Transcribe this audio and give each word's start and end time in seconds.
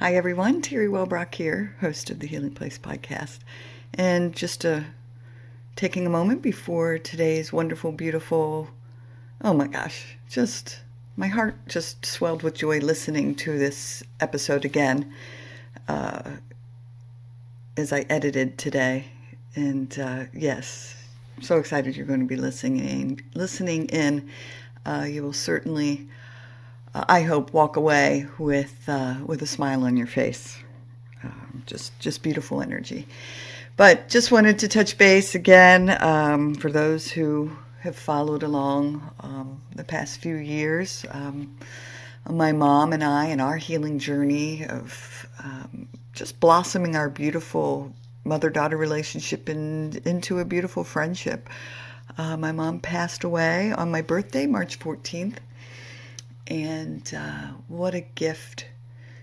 Hi, 0.00 0.14
everyone. 0.14 0.62
Terry 0.62 0.88
Wellbrock 0.88 1.34
here, 1.34 1.76
host 1.82 2.08
of 2.08 2.20
the 2.20 2.26
Healing 2.26 2.52
Place 2.52 2.78
podcast. 2.78 3.40
And 3.92 4.34
just 4.34 4.64
uh, 4.64 4.80
taking 5.76 6.06
a 6.06 6.08
moment 6.08 6.40
before 6.40 6.96
today's 6.96 7.52
wonderful, 7.52 7.92
beautiful, 7.92 8.70
oh 9.42 9.52
my 9.52 9.66
gosh, 9.66 10.16
just 10.26 10.80
my 11.18 11.26
heart 11.26 11.54
just 11.68 12.06
swelled 12.06 12.42
with 12.42 12.54
joy 12.54 12.78
listening 12.78 13.34
to 13.34 13.58
this 13.58 14.02
episode 14.20 14.64
again 14.64 15.12
uh, 15.86 16.22
as 17.76 17.92
I 17.92 18.06
edited 18.08 18.56
today. 18.56 19.04
And 19.54 19.98
uh, 19.98 20.24
yes, 20.32 20.96
I'm 21.36 21.42
so 21.42 21.58
excited 21.58 21.94
you're 21.94 22.06
going 22.06 22.20
to 22.20 22.26
be 22.26 22.36
listening. 22.36 23.20
Listening 23.34 23.84
in, 23.90 24.30
uh, 24.86 25.06
you 25.06 25.22
will 25.22 25.34
certainly 25.34 26.08
I 26.94 27.22
hope, 27.22 27.52
walk 27.52 27.76
away 27.76 28.26
with 28.38 28.84
uh, 28.88 29.16
with 29.24 29.42
a 29.42 29.46
smile 29.46 29.84
on 29.84 29.96
your 29.96 30.06
face. 30.06 30.58
Um, 31.22 31.62
just 31.66 31.98
just 32.00 32.22
beautiful 32.22 32.62
energy. 32.62 33.06
But 33.76 34.08
just 34.08 34.32
wanted 34.32 34.58
to 34.60 34.68
touch 34.68 34.98
base 34.98 35.34
again 35.34 35.96
um, 36.02 36.54
for 36.54 36.70
those 36.70 37.10
who 37.10 37.56
have 37.80 37.96
followed 37.96 38.42
along 38.42 39.10
um, 39.20 39.62
the 39.74 39.84
past 39.84 40.20
few 40.20 40.36
years. 40.36 41.06
Um, 41.10 41.56
my 42.28 42.52
mom 42.52 42.92
and 42.92 43.02
I 43.02 43.26
and 43.26 43.40
our 43.40 43.56
healing 43.56 43.98
journey 43.98 44.66
of 44.66 45.26
um, 45.42 45.88
just 46.12 46.38
blossoming 46.40 46.94
our 46.96 47.08
beautiful 47.08 47.94
mother-daughter 48.24 48.76
relationship 48.76 49.48
in, 49.48 50.02
into 50.04 50.40
a 50.40 50.44
beautiful 50.44 50.84
friendship. 50.84 51.48
Uh, 52.18 52.36
my 52.36 52.52
mom 52.52 52.80
passed 52.80 53.24
away 53.24 53.72
on 53.72 53.90
my 53.90 54.02
birthday, 54.02 54.46
March 54.46 54.78
14th, 54.78 55.38
and 56.46 57.12
uh, 57.16 57.48
what 57.68 57.94
a 57.94 58.00
gift 58.00 58.66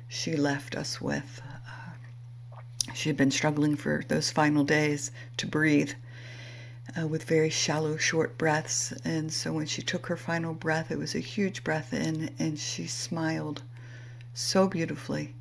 she 0.07 0.35
left 0.35 0.75
us 0.75 1.01
with. 1.01 1.41
Uh, 1.45 2.61
she 2.93 3.09
had 3.09 3.17
been 3.17 3.31
struggling 3.31 3.75
for 3.75 4.03
those 4.07 4.31
final 4.31 4.63
days 4.63 5.11
to 5.37 5.47
breathe 5.47 5.91
uh, 6.97 7.07
with 7.07 7.23
very 7.23 7.49
shallow, 7.49 7.97
short 7.97 8.37
breaths. 8.37 8.93
And 9.03 9.31
so 9.31 9.51
when 9.53 9.65
she 9.65 9.81
took 9.81 10.07
her 10.07 10.17
final 10.17 10.53
breath, 10.53 10.91
it 10.91 10.97
was 10.97 11.15
a 11.15 11.19
huge 11.19 11.63
breath 11.63 11.93
in, 11.93 12.33
and 12.39 12.57
she 12.57 12.87
smiled 12.87 13.61
so 14.33 14.67
beautifully 14.67 15.33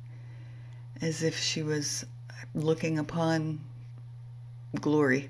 as 1.01 1.23
if 1.23 1.37
she 1.39 1.63
was 1.63 2.05
looking 2.53 2.99
upon 2.99 3.59
glory. 4.81 5.29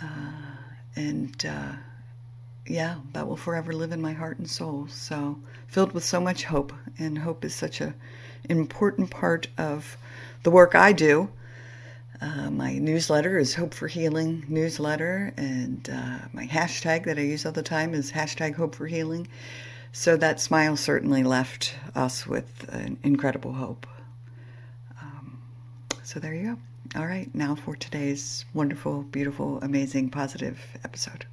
Uh, 0.00 0.32
and 0.96 1.46
uh, 1.46 1.72
yeah, 2.66 2.96
that 3.12 3.26
will 3.26 3.36
forever 3.36 3.72
live 3.72 3.92
in 3.92 4.00
my 4.00 4.12
heart 4.12 4.38
and 4.38 4.48
soul. 4.48 4.86
So 4.88 5.38
filled 5.66 5.92
with 5.92 6.04
so 6.04 6.20
much 6.20 6.44
hope, 6.44 6.72
and 6.98 7.18
hope 7.18 7.44
is 7.44 7.54
such 7.54 7.80
a 7.80 7.94
important 8.48 9.10
part 9.10 9.48
of 9.58 9.96
the 10.42 10.50
work 10.50 10.74
I 10.74 10.92
do. 10.92 11.30
Uh, 12.20 12.50
my 12.50 12.78
newsletter 12.78 13.36
is 13.36 13.56
Hope 13.56 13.74
for 13.74 13.88
Healing 13.88 14.44
newsletter, 14.48 15.34
and 15.36 15.90
uh, 15.92 16.18
my 16.32 16.46
hashtag 16.46 17.04
that 17.06 17.18
I 17.18 17.22
use 17.22 17.44
all 17.44 17.50
the 17.52 17.62
time 17.62 17.94
is 17.94 18.12
hashtag 18.12 18.54
Hope 18.54 18.76
for 18.76 18.86
Healing. 18.86 19.26
So 19.90 20.16
that 20.16 20.40
smile 20.40 20.76
certainly 20.76 21.24
left 21.24 21.74
us 21.96 22.26
with 22.26 22.68
an 22.68 22.98
incredible 23.02 23.52
hope. 23.52 23.86
Um, 25.00 25.42
so 26.04 26.20
there 26.20 26.32
you 26.32 26.54
go. 26.54 27.00
All 27.00 27.06
right, 27.06 27.32
now 27.34 27.56
for 27.56 27.74
today's 27.74 28.44
wonderful, 28.54 29.02
beautiful, 29.02 29.58
amazing, 29.60 30.10
positive 30.10 30.60
episode. 30.84 31.26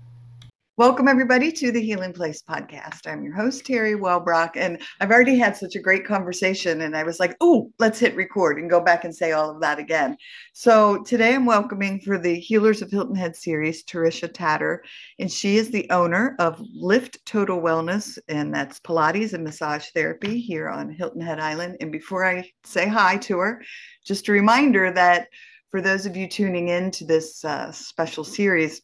Welcome, 0.79 1.09
everybody, 1.09 1.51
to 1.51 1.73
the 1.73 1.81
Healing 1.81 2.13
Place 2.13 2.41
podcast. 2.41 3.05
I'm 3.05 3.21
your 3.21 3.35
host, 3.35 3.65
Terry 3.65 3.95
Wellbrock, 3.95 4.51
and 4.55 4.81
I've 5.01 5.11
already 5.11 5.37
had 5.37 5.57
such 5.57 5.75
a 5.75 5.81
great 5.81 6.05
conversation. 6.05 6.79
And 6.79 6.95
I 6.95 7.03
was 7.03 7.19
like, 7.19 7.35
oh, 7.41 7.69
let's 7.79 7.99
hit 7.99 8.15
record 8.15 8.57
and 8.57 8.69
go 8.69 8.79
back 8.79 9.03
and 9.03 9.13
say 9.13 9.33
all 9.33 9.49
of 9.49 9.59
that 9.59 9.77
again. 9.77 10.15
So 10.53 11.03
today 11.03 11.35
I'm 11.35 11.45
welcoming 11.45 11.99
for 11.99 12.17
the 12.17 12.39
Healers 12.39 12.81
of 12.81 12.89
Hilton 12.89 13.13
Head 13.13 13.35
series, 13.35 13.83
Terisha 13.83 14.33
Tatter, 14.33 14.81
and 15.19 15.29
she 15.29 15.57
is 15.57 15.69
the 15.69 15.85
owner 15.89 16.37
of 16.39 16.61
Lift 16.73 17.25
Total 17.25 17.59
Wellness, 17.59 18.17
and 18.29 18.55
that's 18.55 18.79
Pilates 18.79 19.33
and 19.33 19.43
massage 19.43 19.87
therapy 19.93 20.39
here 20.39 20.69
on 20.69 20.93
Hilton 20.93 21.19
Head 21.19 21.41
Island. 21.41 21.75
And 21.81 21.91
before 21.91 22.25
I 22.25 22.49
say 22.63 22.87
hi 22.87 23.17
to 23.17 23.37
her, 23.39 23.61
just 24.05 24.29
a 24.29 24.31
reminder 24.31 24.93
that 24.93 25.27
for 25.71 25.81
those 25.81 26.05
of 26.05 26.15
you 26.15 26.29
tuning 26.29 26.69
in 26.69 26.89
to 26.91 27.05
this 27.05 27.43
uh, 27.43 27.69
special 27.73 28.23
series, 28.23 28.81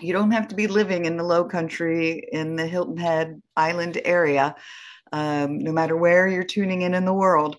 you 0.00 0.12
don't 0.12 0.30
have 0.30 0.48
to 0.48 0.54
be 0.54 0.66
living 0.66 1.04
in 1.04 1.16
the 1.16 1.24
low 1.24 1.44
country 1.44 2.26
in 2.32 2.56
the 2.56 2.66
Hilton 2.66 2.96
Head 2.96 3.42
Island 3.56 4.00
area, 4.04 4.54
um, 5.12 5.58
no 5.58 5.72
matter 5.72 5.96
where 5.96 6.28
you're 6.28 6.44
tuning 6.44 6.82
in 6.82 6.94
in 6.94 7.04
the 7.04 7.12
world. 7.12 7.58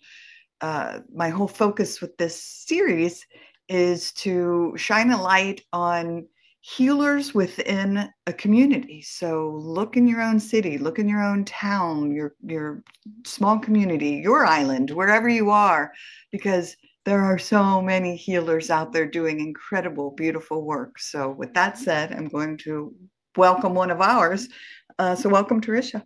Uh, 0.61 0.99
my 1.13 1.29
whole 1.29 1.47
focus 1.47 2.01
with 2.01 2.17
this 2.17 2.41
series 2.41 3.25
is 3.67 4.11
to 4.13 4.73
shine 4.77 5.11
a 5.11 5.21
light 5.21 5.61
on 5.71 6.27
healers 6.61 7.33
within 7.33 8.09
a 8.27 8.33
community. 8.33 9.01
So 9.01 9.51
look 9.55 9.95
in 9.95 10.07
your 10.07 10.21
own 10.21 10.39
city, 10.39 10.77
look 10.77 10.99
in 10.99 11.07
your 11.07 11.23
own 11.23 11.45
town, 11.45 12.11
your 12.11 12.35
your 12.45 12.83
small 13.25 13.59
community, 13.59 14.21
your 14.23 14.45
island, 14.45 14.91
wherever 14.91 15.29
you 15.29 15.49
are, 15.49 15.93
because 16.31 16.75
there 17.05 17.21
are 17.21 17.37
so 17.37 17.81
many 17.81 18.15
healers 18.15 18.69
out 18.69 18.91
there 18.91 19.05
doing 19.05 19.39
incredible, 19.39 20.11
beautiful 20.11 20.63
work. 20.63 20.99
So, 20.99 21.29
with 21.31 21.53
that 21.53 21.77
said, 21.77 22.11
I'm 22.11 22.27
going 22.27 22.57
to 22.59 22.93
welcome 23.35 23.73
one 23.73 23.91
of 23.91 24.01
ours. 24.01 24.49
Uh, 24.97 25.15
so, 25.15 25.29
welcome, 25.29 25.61
Terisha. 25.61 26.03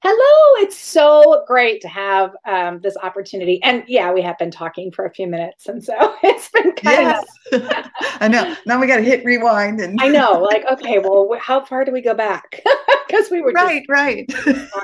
Hello, 0.00 0.62
it's 0.62 0.76
so 0.76 1.42
great 1.48 1.80
to 1.80 1.88
have 1.88 2.30
um, 2.44 2.78
this 2.80 2.96
opportunity. 3.02 3.60
And 3.64 3.82
yeah, 3.88 4.12
we 4.12 4.22
have 4.22 4.38
been 4.38 4.52
talking 4.52 4.92
for 4.92 5.04
a 5.04 5.10
few 5.10 5.26
minutes, 5.26 5.66
and 5.66 5.82
so 5.82 5.94
it's 6.22 6.48
been 6.50 6.72
kind 6.72 7.08
yes. 7.08 7.26
of. 7.52 7.90
I 8.20 8.28
know. 8.28 8.54
Now 8.64 8.80
we 8.80 8.86
got 8.86 8.98
to 8.98 9.02
hit 9.02 9.24
rewind, 9.24 9.80
and 9.80 9.98
I 10.00 10.06
know. 10.06 10.40
Like, 10.40 10.64
okay, 10.70 11.00
well, 11.00 11.28
how 11.40 11.64
far 11.64 11.84
do 11.84 11.90
we 11.90 12.00
go 12.00 12.14
back? 12.14 12.62
Because 13.08 13.30
we 13.30 13.40
were 13.40 13.54
just 13.54 13.64
right, 13.64 13.86
right. 13.88 14.30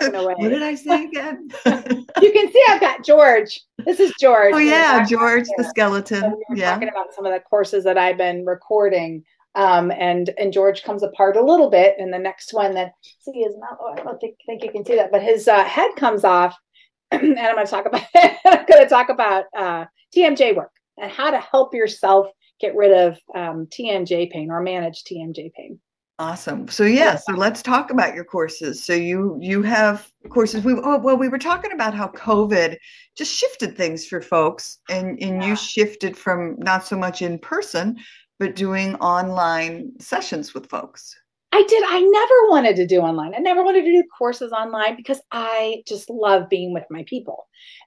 what 0.00 0.48
did 0.48 0.62
I 0.62 0.74
say 0.76 1.04
again? 1.04 1.46
you 1.66 2.32
can 2.32 2.50
see 2.50 2.64
I've 2.70 2.80
got 2.80 3.04
George. 3.04 3.60
This 3.84 4.00
is 4.00 4.12
George. 4.20 4.54
Oh 4.54 4.58
yeah, 4.58 5.04
George 5.04 5.46
the 5.56 5.64
skeleton. 5.64 6.20
So 6.20 6.40
we 6.50 6.60
yeah. 6.60 6.72
Talking 6.72 6.88
about 6.88 7.14
some 7.14 7.26
of 7.26 7.32
the 7.32 7.40
courses 7.40 7.84
that 7.84 7.98
I've 7.98 8.16
been 8.16 8.44
recording 8.44 9.24
um, 9.54 9.90
and 9.92 10.30
and 10.38 10.52
George 10.52 10.82
comes 10.82 11.02
apart 11.02 11.36
a 11.36 11.44
little 11.44 11.70
bit. 11.70 11.96
in 11.98 12.10
the 12.10 12.18
next 12.18 12.52
one 12.52 12.74
that 12.74 12.92
see 13.20 13.42
his 13.42 13.56
mouth. 13.58 13.78
Oh, 13.80 13.92
I 13.92 14.02
don't 14.02 14.20
think, 14.20 14.36
think 14.46 14.64
you 14.64 14.70
can 14.70 14.84
see 14.84 14.96
that, 14.96 15.12
but 15.12 15.22
his 15.22 15.46
uh, 15.48 15.64
head 15.64 15.90
comes 15.96 16.24
off. 16.24 16.56
and 17.10 17.38
I'm 17.38 17.54
going 17.54 17.66
to 17.66 17.70
talk 17.70 17.86
about. 17.86 18.02
I'm 18.44 18.66
going 18.66 18.82
to 18.82 18.88
talk 18.88 19.08
about 19.08 19.44
uh, 19.56 19.84
TMJ 20.14 20.56
work 20.56 20.72
and 20.98 21.10
how 21.10 21.30
to 21.30 21.38
help 21.38 21.74
yourself 21.74 22.26
get 22.60 22.74
rid 22.74 22.92
of 22.92 23.18
um, 23.34 23.66
TMJ 23.66 24.30
pain 24.30 24.50
or 24.50 24.60
manage 24.60 25.04
TMJ 25.04 25.52
pain. 25.52 25.78
Awesome. 26.18 26.68
So 26.68 26.84
yeah, 26.84 27.16
so 27.16 27.32
let's 27.32 27.60
talk 27.60 27.90
about 27.90 28.14
your 28.14 28.24
courses. 28.24 28.84
So 28.84 28.92
you 28.92 29.36
you 29.40 29.62
have 29.62 30.08
courses. 30.28 30.62
We 30.62 30.74
oh 30.74 30.98
well, 30.98 31.16
we 31.16 31.28
were 31.28 31.38
talking 31.38 31.72
about 31.72 31.92
how 31.92 32.08
COVID 32.08 32.76
just 33.16 33.34
shifted 33.34 33.76
things 33.76 34.06
for 34.06 34.20
folks, 34.20 34.78
and 34.88 35.20
and 35.20 35.42
yeah. 35.42 35.48
you 35.48 35.56
shifted 35.56 36.16
from 36.16 36.56
not 36.58 36.86
so 36.86 36.96
much 36.96 37.20
in 37.20 37.38
person 37.38 37.98
but 38.38 38.56
doing 38.56 38.94
online 38.96 39.92
sessions 40.00 40.54
with 40.54 40.68
folks. 40.68 41.14
I 41.52 41.62
did. 41.68 41.84
I 41.86 42.00
never 42.00 42.50
wanted 42.50 42.74
to 42.76 42.86
do 42.86 42.98
online. 42.98 43.32
I 43.34 43.38
never 43.38 43.62
wanted 43.62 43.84
to 43.84 43.92
do 43.92 44.02
courses 44.18 44.50
online 44.50 44.96
because 44.96 45.20
I 45.30 45.84
just 45.86 46.10
love 46.10 46.48
being 46.48 46.74
with 46.74 46.84
my 46.90 47.04
people. 47.06 47.46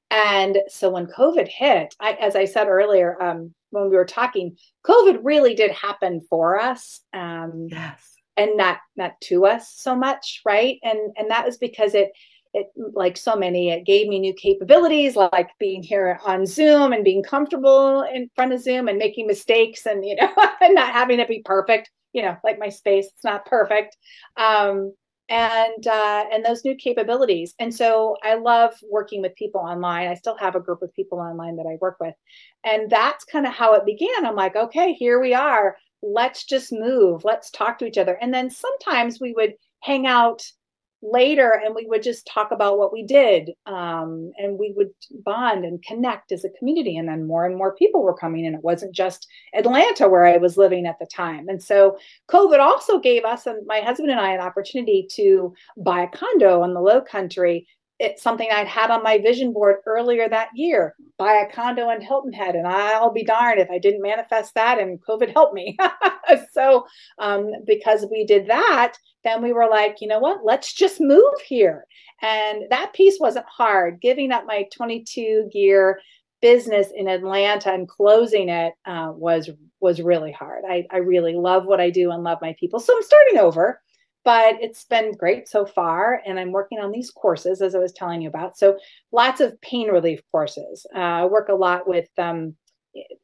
And 0.09 0.59
so 0.69 0.89
when 0.89 1.07
COVID 1.07 1.49
hit, 1.49 1.94
I, 1.99 2.13
as 2.13 2.38
I 2.38 2.45
said 2.45 2.67
earlier, 2.67 3.21
um, 3.21 3.53
when 3.71 3.89
we 3.89 3.97
were 3.97 4.05
talking, 4.05 4.55
COVID 4.85 5.19
really 5.21 5.53
did 5.53 5.71
happen 5.71 6.21
for 6.29 6.57
us. 6.57 7.01
Um, 7.13 7.67
yes. 7.69 8.16
And 8.38 8.56
not 8.56 8.78
not 8.95 9.19
to 9.24 9.45
us 9.45 9.74
so 9.75 9.95
much, 9.95 10.42
right? 10.45 10.78
And 10.84 11.00
and 11.18 11.30
that 11.31 11.45
was 11.45 11.57
because 11.57 11.95
it 11.95 12.12
it 12.54 12.68
like 12.94 13.18
so 13.18 13.36
many 13.36 13.69
it 13.69 13.86
gave 13.86 14.07
me 14.07 14.19
new 14.19 14.34
capabilities 14.34 15.16
like 15.16 15.50
being 15.60 15.84
here 15.84 16.19
on 16.25 16.45
zoom 16.45 16.94
and 16.94 17.04
being 17.04 17.22
comfortable 17.24 18.04
in 18.13 18.30
front 18.36 18.54
of 18.54 18.62
zoom 18.62 18.88
and 18.88 18.98
making 18.98 19.28
mistakes 19.28 19.86
and 19.86 20.06
you 20.06 20.16
know 20.16 20.34
and 20.62 20.75
not 20.75 20.94
having 20.94 21.19
it 21.19 21.28
be 21.28 21.42
perfect 21.44 21.92
you 22.13 22.22
know 22.22 22.36
like 22.44 22.60
my 22.60 22.69
space 22.69 23.06
it's 23.13 23.24
not 23.24 23.45
perfect. 23.45 23.95
Um 24.38 24.94
and 25.30 25.86
uh 25.86 26.25
and 26.31 26.45
those 26.45 26.63
new 26.63 26.75
capabilities. 26.75 27.54
And 27.60 27.74
so 27.74 28.16
i 28.24 28.36
love 28.36 28.74
working 28.89 29.22
with 29.22 29.36
people 29.36 29.62
online. 29.62 30.07
I 30.07 30.16
still 30.16 30.38
have 30.38 30.56
a 30.56 30.60
group 30.60 30.81
of 30.81 30.94
people 30.94 31.19
online 31.19 31.57
that 31.57 31.68
i 31.69 31.78
work 31.81 31.98
with. 32.00 32.16
And 32.63 32.89
that's 32.89 33.25
kind 33.25 33.45
of 33.45 33.54
how 33.54 33.75
it 33.75 33.86
began. 33.86 34.25
I'm 34.25 34.36
like 34.36 34.56
okay 34.56 34.94
here 34.94 35.19
we 35.19 35.34
are 35.34 35.75
let's 36.01 36.45
just 36.45 36.71
move 36.71 37.23
let's 37.23 37.49
talk 37.51 37.79
to 37.79 37.85
each 37.85 37.97
other. 37.97 38.17
And 38.21 38.33
then 38.33 38.49
sometimes 38.49 39.19
we 39.19 39.33
would 39.33 39.53
hang 39.81 40.05
out 40.05 40.44
later 41.03 41.61
and 41.63 41.75
we 41.75 41.85
would 41.85 42.01
just 42.01 42.25
talk 42.25 42.51
about 42.51 42.79
what 42.79 42.91
we 42.91 43.03
did 43.03 43.51
um, 43.67 44.31
and 44.38 44.57
we 44.57 44.73
would 44.75 44.89
bond 45.23 45.63
and 45.63 45.83
connect 45.83 46.31
as 46.31 46.44
a 46.44 46.49
community. 46.57 46.97
And 46.97 47.07
then 47.07 47.27
more 47.27 47.45
and 47.45 47.55
more 47.55 47.75
people 47.75 48.01
were 48.01 48.17
coming 48.17 48.47
and 48.47 48.55
it 48.55 48.63
wasn't 48.63 48.95
just 48.95 49.27
atlanta 49.53 50.09
where 50.09 50.25
i 50.25 50.38
was 50.38 50.57
living 50.57 50.88
at 50.88 50.97
the 50.99 51.05
time. 51.05 51.47
And 51.49 51.61
so 51.61 51.97
covid 52.31 52.59
also 52.59 53.00
gave 53.00 53.25
us 53.25 53.45
and 53.45 53.65
my 53.67 53.79
husband 53.79 54.09
and 54.09 54.19
i 54.19 54.31
an 54.31 54.41
opportunity 54.41 55.07
to 55.11 55.53
buy 55.77 56.01
a 56.01 56.09
condo 56.17 56.63
in 56.63 56.73
the 56.73 56.81
low 56.81 57.01
country 57.01 57.67
it's 57.99 58.21
something 58.21 58.47
I'd 58.51 58.67
had 58.67 58.91
on 58.91 59.03
my 59.03 59.17
vision 59.17 59.53
board 59.53 59.77
earlier 59.85 60.29
that 60.29 60.49
year 60.53 60.95
buy 61.17 61.33
a 61.33 61.51
condo 61.51 61.89
in 61.89 62.01
Hilton 62.01 62.33
Head. 62.33 62.55
And 62.55 62.67
I'll 62.67 63.11
be 63.11 63.23
darned 63.23 63.59
if 63.59 63.69
I 63.71 63.79
didn't 63.79 64.01
manifest 64.01 64.53
that 64.53 64.79
and 64.79 65.03
COVID 65.03 65.33
helped 65.33 65.55
me. 65.55 65.77
so, 66.53 66.85
um, 67.17 67.51
because 67.65 68.05
we 68.11 68.25
did 68.25 68.47
that, 68.47 68.94
then 69.23 69.41
we 69.41 69.51
were 69.51 69.67
like, 69.67 69.97
you 69.99 70.07
know 70.07 70.19
what, 70.19 70.45
let's 70.45 70.73
just 70.73 71.01
move 71.01 71.33
here. 71.47 71.85
And 72.21 72.63
that 72.69 72.94
piece 72.94 73.19
wasn't 73.19 73.45
hard. 73.47 74.00
Giving 74.01 74.31
up 74.31 74.45
my 74.45 74.67
22 74.75 75.50
gear 75.51 76.00
business 76.39 76.89
in 76.95 77.07
Atlanta 77.07 77.73
and 77.73 77.88
closing 77.88 78.50
it 78.50 78.73
uh, 78.85 79.11
was 79.13 79.50
was 79.79 80.01
really 80.01 80.31
hard. 80.31 80.63
I, 80.67 80.85
I 80.91 80.97
really 80.97 81.35
love 81.35 81.65
what 81.65 81.79
I 81.79 81.89
do 81.89 82.11
and 82.11 82.23
love 82.23 82.39
my 82.41 82.55
people. 82.59 82.79
So 82.79 82.95
I'm 82.95 83.03
starting 83.03 83.38
over 83.38 83.79
but 84.27 84.57
it's 84.59 84.83
been 84.83 85.13
great 85.13 85.47
so 85.47 85.65
far. 85.65 86.21
And 86.27 86.38
I'm 86.38 86.51
working 86.51 86.79
on 86.79 86.91
these 86.91 87.12
courses, 87.12 87.62
as 87.62 87.74
I 87.75 87.79
was 87.79 87.94
telling 87.94 88.21
you 88.21 88.27
about. 88.27 88.57
So 88.57 88.77
lots 89.13 89.39
of 89.39 89.59
pain 89.62 89.88
relief 89.88 90.19
courses. 90.33 90.85
Uh, 90.94 91.00
I 91.00 91.25
work 91.25 91.47
a 91.47 91.56
lot 91.56 91.88
with 91.88 92.09
um, 92.18 92.53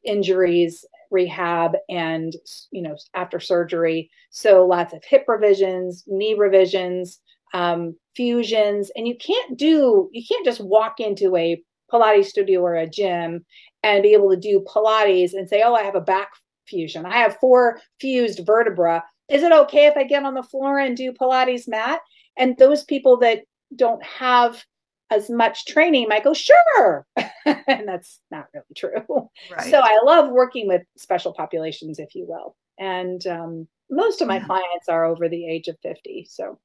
injuries, 0.02 0.82
rehab, 1.10 1.72
and 1.90 2.32
you 2.70 2.80
know 2.80 2.96
after 3.12 3.38
surgery. 3.38 4.10
So 4.30 4.66
lots 4.66 4.94
of 4.94 5.04
hip 5.04 5.26
revisions, 5.28 6.04
knee 6.06 6.36
revisions, 6.38 7.20
um, 7.52 7.94
fusions, 8.16 8.90
and 8.96 9.06
you 9.06 9.14
can't 9.18 9.58
do 9.58 10.08
you 10.10 10.24
can't 10.26 10.46
just 10.46 10.64
walk 10.64 11.00
into 11.00 11.36
a 11.36 11.62
Pilates 11.92 12.28
studio 12.28 12.62
or 12.62 12.76
a 12.76 12.88
gym 12.88 13.44
and 13.82 14.02
be 14.02 14.14
able 14.14 14.30
to 14.30 14.38
do 14.38 14.64
Pilates 14.74 15.34
and 15.34 15.50
say, 15.50 15.60
oh, 15.62 15.74
I 15.74 15.82
have 15.82 15.96
a 15.96 16.00
back 16.00 16.30
fusion. 16.66 17.04
I 17.04 17.18
have 17.18 17.36
four 17.40 17.78
fused 18.00 18.40
vertebra 18.46 19.04
is 19.28 19.42
it 19.42 19.52
okay 19.52 19.86
if 19.86 19.96
I 19.96 20.04
get 20.04 20.24
on 20.24 20.34
the 20.34 20.42
floor 20.42 20.78
and 20.78 20.96
do 20.96 21.12
Pilates 21.12 21.68
mat? 21.68 22.00
And 22.36 22.56
those 22.58 22.84
people 22.84 23.18
that 23.18 23.42
don't 23.74 24.02
have 24.04 24.64
as 25.10 25.30
much 25.30 25.66
training 25.66 26.08
might 26.08 26.24
go, 26.24 26.34
sure. 26.34 27.06
and 27.16 27.86
that's 27.88 28.20
not 28.30 28.46
really 28.52 28.64
true. 28.76 29.30
Right. 29.50 29.70
So 29.70 29.80
I 29.82 30.00
love 30.04 30.30
working 30.30 30.68
with 30.68 30.82
special 30.96 31.32
populations, 31.32 31.98
if 31.98 32.14
you 32.14 32.26
will. 32.28 32.56
And 32.78 33.24
um, 33.26 33.68
most 33.90 34.20
of 34.20 34.28
my 34.28 34.38
yeah. 34.38 34.46
clients 34.46 34.88
are 34.88 35.04
over 35.04 35.28
the 35.28 35.46
age 35.46 35.68
of 35.68 35.76
50. 35.82 36.26
So, 36.28 36.58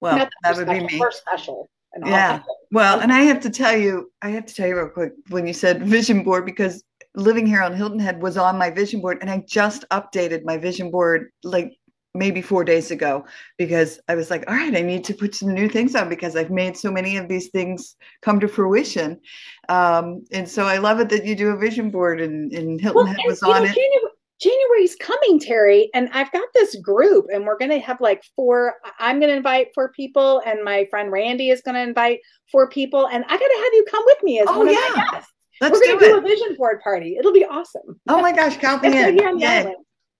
well, 0.00 0.16
that, 0.16 0.30
that 0.42 0.56
would 0.56 0.66
special, 0.66 0.86
be 0.86 0.94
me. 0.94 1.00
We're 1.00 1.10
special. 1.10 1.70
Yeah. 2.04 2.42
Well, 2.72 3.00
and 3.02 3.12
I 3.12 3.20
have 3.20 3.40
to 3.40 3.50
tell 3.50 3.76
you, 3.76 4.10
I 4.22 4.30
have 4.30 4.46
to 4.46 4.54
tell 4.54 4.66
you 4.66 4.76
real 4.76 4.88
quick 4.88 5.12
when 5.28 5.46
you 5.46 5.52
said 5.52 5.82
vision 5.82 6.22
board, 6.22 6.44
because 6.44 6.82
living 7.14 7.46
here 7.46 7.62
on 7.62 7.74
Hilton 7.74 7.98
Head 7.98 8.22
was 8.22 8.36
on 8.36 8.58
my 8.58 8.70
vision 8.70 9.00
board, 9.00 9.18
and 9.20 9.30
I 9.30 9.44
just 9.46 9.88
updated 9.90 10.44
my 10.44 10.56
vision 10.56 10.90
board 10.90 11.30
like 11.42 11.76
maybe 12.14 12.42
four 12.42 12.64
days 12.64 12.90
ago 12.90 13.24
because 13.56 14.00
I 14.08 14.14
was 14.14 14.30
like, 14.30 14.44
all 14.48 14.54
right, 14.54 14.74
I 14.76 14.80
need 14.80 15.04
to 15.04 15.14
put 15.14 15.34
some 15.34 15.54
new 15.54 15.68
things 15.68 15.94
on 15.94 16.08
because 16.08 16.34
I've 16.34 16.50
made 16.50 16.76
so 16.76 16.90
many 16.90 17.16
of 17.16 17.28
these 17.28 17.48
things 17.48 17.96
come 18.22 18.40
to 18.40 18.48
fruition. 18.48 19.20
Um, 19.68 20.24
and 20.32 20.48
so 20.48 20.64
I 20.66 20.78
love 20.78 20.98
it 21.00 21.08
that 21.10 21.24
you 21.24 21.36
do 21.36 21.50
a 21.50 21.56
vision 21.56 21.90
board 21.90 22.20
and, 22.20 22.52
and 22.52 22.80
Hilton 22.80 23.04
well, 23.04 23.06
Head 23.06 23.20
was 23.26 23.42
on 23.42 23.50
know, 23.62 23.70
it. 23.70 23.74
January, 23.74 24.14
January's 24.40 24.96
coming, 24.96 25.38
Terry, 25.38 25.90
and 25.94 26.08
I've 26.12 26.32
got 26.32 26.48
this 26.54 26.74
group, 26.76 27.26
and 27.32 27.44
we're 27.44 27.58
going 27.58 27.70
to 27.70 27.78
have 27.80 28.00
like 28.00 28.24
four. 28.34 28.74
I'm 28.98 29.20
going 29.20 29.30
to 29.30 29.36
invite 29.36 29.68
four 29.74 29.92
people, 29.92 30.42
and 30.46 30.64
my 30.64 30.86
friend 30.88 31.12
Randy 31.12 31.50
is 31.50 31.60
going 31.60 31.74
to 31.74 31.82
invite 31.82 32.20
four 32.50 32.68
people, 32.70 33.06
and 33.06 33.22
I 33.24 33.28
got 33.28 33.38
to 33.38 33.62
have 33.62 33.72
you 33.74 33.84
come 33.90 34.02
with 34.06 34.22
me 34.22 34.40
as 34.40 34.46
oh, 34.48 34.58
one 34.58 34.72
yeah. 34.72 34.88
of 34.88 34.96
my 34.96 35.08
guests. 35.12 35.32
Let's 35.60 35.78
We're 35.78 35.86
going 35.86 35.98
to 35.98 36.04
do, 36.06 36.12
do 36.12 36.18
a 36.18 36.20
vision 36.22 36.56
board 36.56 36.80
party. 36.80 37.16
It'll 37.18 37.32
be 37.32 37.44
awesome. 37.44 38.00
Oh 38.08 38.20
my 38.20 38.32
gosh, 38.32 38.56
count 38.56 38.82
me 38.82 38.88
in. 38.88 39.18
Yeah, 39.18 39.72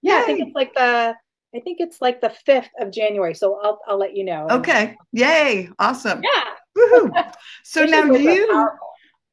yeah, 0.03 0.17
I 0.19 0.23
think 0.23 0.41
it's 0.41 0.55
like 0.55 0.75
the 0.75 1.15
I 1.55 1.61
think 1.61 1.79
it's 1.81 2.01
like 2.01 2.21
the 2.21 2.33
5th 2.47 2.69
of 2.79 2.93
January. 2.93 3.35
So 3.35 3.61
I'll, 3.63 3.81
I'll 3.87 3.99
let 3.99 4.17
you 4.17 4.25
know. 4.25 4.47
Okay. 4.51 4.97
Yay. 5.13 5.69
Awesome. 5.79 6.23
Yeah. 6.23 6.45
Woohoo. 6.77 7.33
So 7.65 7.85
now 7.85 8.05
you, 8.05 8.69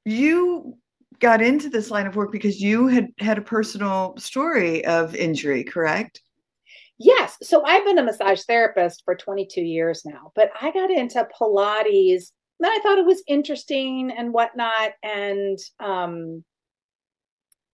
you 0.05 0.77
got 1.19 1.41
into 1.41 1.69
this 1.69 1.89
line 1.91 2.07
of 2.07 2.15
work 2.15 2.31
because 2.31 2.61
you 2.61 2.87
had 2.87 3.09
had 3.19 3.37
a 3.37 3.41
personal 3.41 4.15
story 4.17 4.85
of 4.85 5.15
injury, 5.15 5.63
correct? 5.63 6.21
Yes. 6.99 7.37
So 7.43 7.63
I've 7.63 7.85
been 7.85 7.99
a 7.99 8.03
massage 8.03 8.43
therapist 8.43 9.03
for 9.05 9.15
22 9.15 9.61
years 9.61 10.03
now, 10.05 10.31
but 10.35 10.51
I 10.59 10.71
got 10.71 10.91
into 10.91 11.27
Pilates 11.39 12.31
and 12.59 12.71
I 12.71 12.79
thought 12.81 12.97
it 12.97 13.05
was 13.05 13.23
interesting 13.27 14.11
and 14.11 14.33
whatnot. 14.33 14.93
And 15.03 15.59
um, 15.79 16.43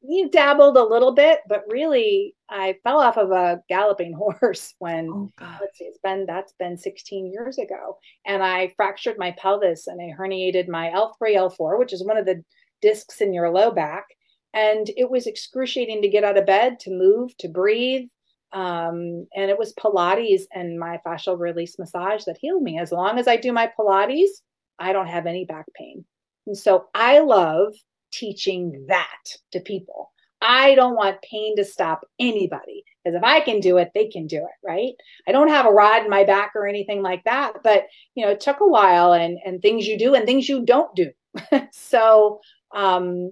you 0.01 0.29
dabbled 0.29 0.75
a 0.75 0.83
little 0.83 1.13
bit, 1.13 1.39
but 1.47 1.63
really 1.69 2.35
I 2.49 2.75
fell 2.83 2.99
off 2.99 3.17
of 3.17 3.31
a 3.31 3.61
galloping 3.69 4.13
horse 4.41 4.73
when 4.79 5.09
oh, 5.09 5.57
let's 5.61 5.77
see, 5.77 5.85
it's 5.85 5.99
been 6.03 6.25
that's 6.25 6.53
been 6.59 6.77
16 6.77 7.31
years 7.31 7.57
ago. 7.57 7.97
And 8.25 8.43
I 8.43 8.73
fractured 8.75 9.17
my 9.17 9.31
pelvis 9.31 9.87
and 9.87 10.01
I 10.01 10.13
herniated 10.17 10.67
my 10.67 10.89
L3, 10.89 11.35
L4, 11.35 11.79
which 11.79 11.93
is 11.93 12.05
one 12.05 12.17
of 12.17 12.25
the 12.25 12.43
discs 12.81 13.21
in 13.21 13.33
your 13.33 13.49
low 13.49 13.71
back. 13.71 14.05
And 14.53 14.89
it 14.97 15.09
was 15.09 15.25
excruciating 15.25 16.01
to 16.01 16.09
get 16.09 16.23
out 16.23 16.37
of 16.37 16.45
bed, 16.45 16.79
to 16.81 16.91
move, 16.91 17.35
to 17.37 17.47
breathe. 17.47 18.07
Um, 18.51 19.25
and 19.35 19.49
it 19.49 19.57
was 19.57 19.73
Pilates 19.73 20.43
and 20.53 20.77
my 20.77 20.99
fascial 21.03 21.39
release 21.39 21.79
massage 21.79 22.25
that 22.25 22.37
healed 22.39 22.61
me. 22.61 22.77
As 22.77 22.91
long 22.91 23.17
as 23.17 23.27
I 23.27 23.35
do 23.35 23.51
my 23.51 23.71
Pilates, 23.79 24.29
I 24.79 24.93
don't 24.93 25.07
have 25.07 25.25
any 25.25 25.45
back 25.45 25.65
pain. 25.75 26.05
And 26.47 26.57
so 26.57 26.87
I 26.93 27.19
love 27.19 27.73
teaching 28.11 28.85
that 28.87 29.23
to 29.51 29.59
people. 29.59 30.11
I 30.41 30.75
don't 30.75 30.95
want 30.95 31.21
pain 31.21 31.55
to 31.55 31.63
stop 31.63 32.05
anybody 32.19 32.83
because 33.03 33.15
if 33.15 33.23
I 33.23 33.39
can 33.39 33.61
do 33.61 33.77
it, 33.77 33.91
they 33.93 34.07
can 34.07 34.27
do 34.27 34.37
it, 34.37 34.67
right? 34.67 34.93
I 35.27 35.31
don't 35.31 35.47
have 35.47 35.65
a 35.65 35.71
rod 35.71 36.03
in 36.03 36.09
my 36.09 36.25
back 36.25 36.51
or 36.55 36.67
anything 36.67 37.01
like 37.01 37.23
that, 37.23 37.53
but 37.63 37.85
you 38.15 38.25
know, 38.25 38.31
it 38.31 38.41
took 38.41 38.59
a 38.59 38.67
while 38.67 39.13
and 39.13 39.39
and 39.45 39.61
things 39.61 39.87
you 39.87 39.97
do 39.97 40.13
and 40.13 40.25
things 40.25 40.49
you 40.49 40.65
don't 40.65 40.93
do. 40.95 41.11
so, 41.71 42.41
um, 42.75 43.31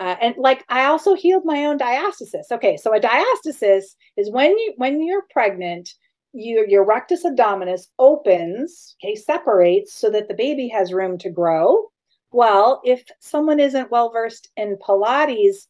uh, 0.00 0.16
and 0.20 0.34
like 0.36 0.64
I 0.68 0.86
also 0.86 1.14
healed 1.14 1.44
my 1.44 1.66
own 1.66 1.78
diastasis. 1.78 2.50
Okay, 2.50 2.76
so 2.76 2.92
a 2.92 2.98
diastasis 2.98 3.84
is 4.16 4.30
when 4.30 4.50
you 4.58 4.74
when 4.76 5.00
you're 5.00 5.26
pregnant, 5.30 5.90
you, 6.32 6.64
your 6.68 6.84
rectus 6.84 7.24
abdominis 7.24 7.88
opens, 7.98 8.96
okay, 9.02 9.14
separates 9.14 9.94
so 9.94 10.10
that 10.10 10.28
the 10.28 10.34
baby 10.34 10.68
has 10.68 10.92
room 10.92 11.18
to 11.18 11.30
grow 11.30 11.92
well, 12.32 12.80
if 12.84 13.04
someone 13.20 13.60
isn't 13.60 13.90
well 13.90 14.10
versed 14.10 14.50
in 14.56 14.76
Pilates 14.78 15.66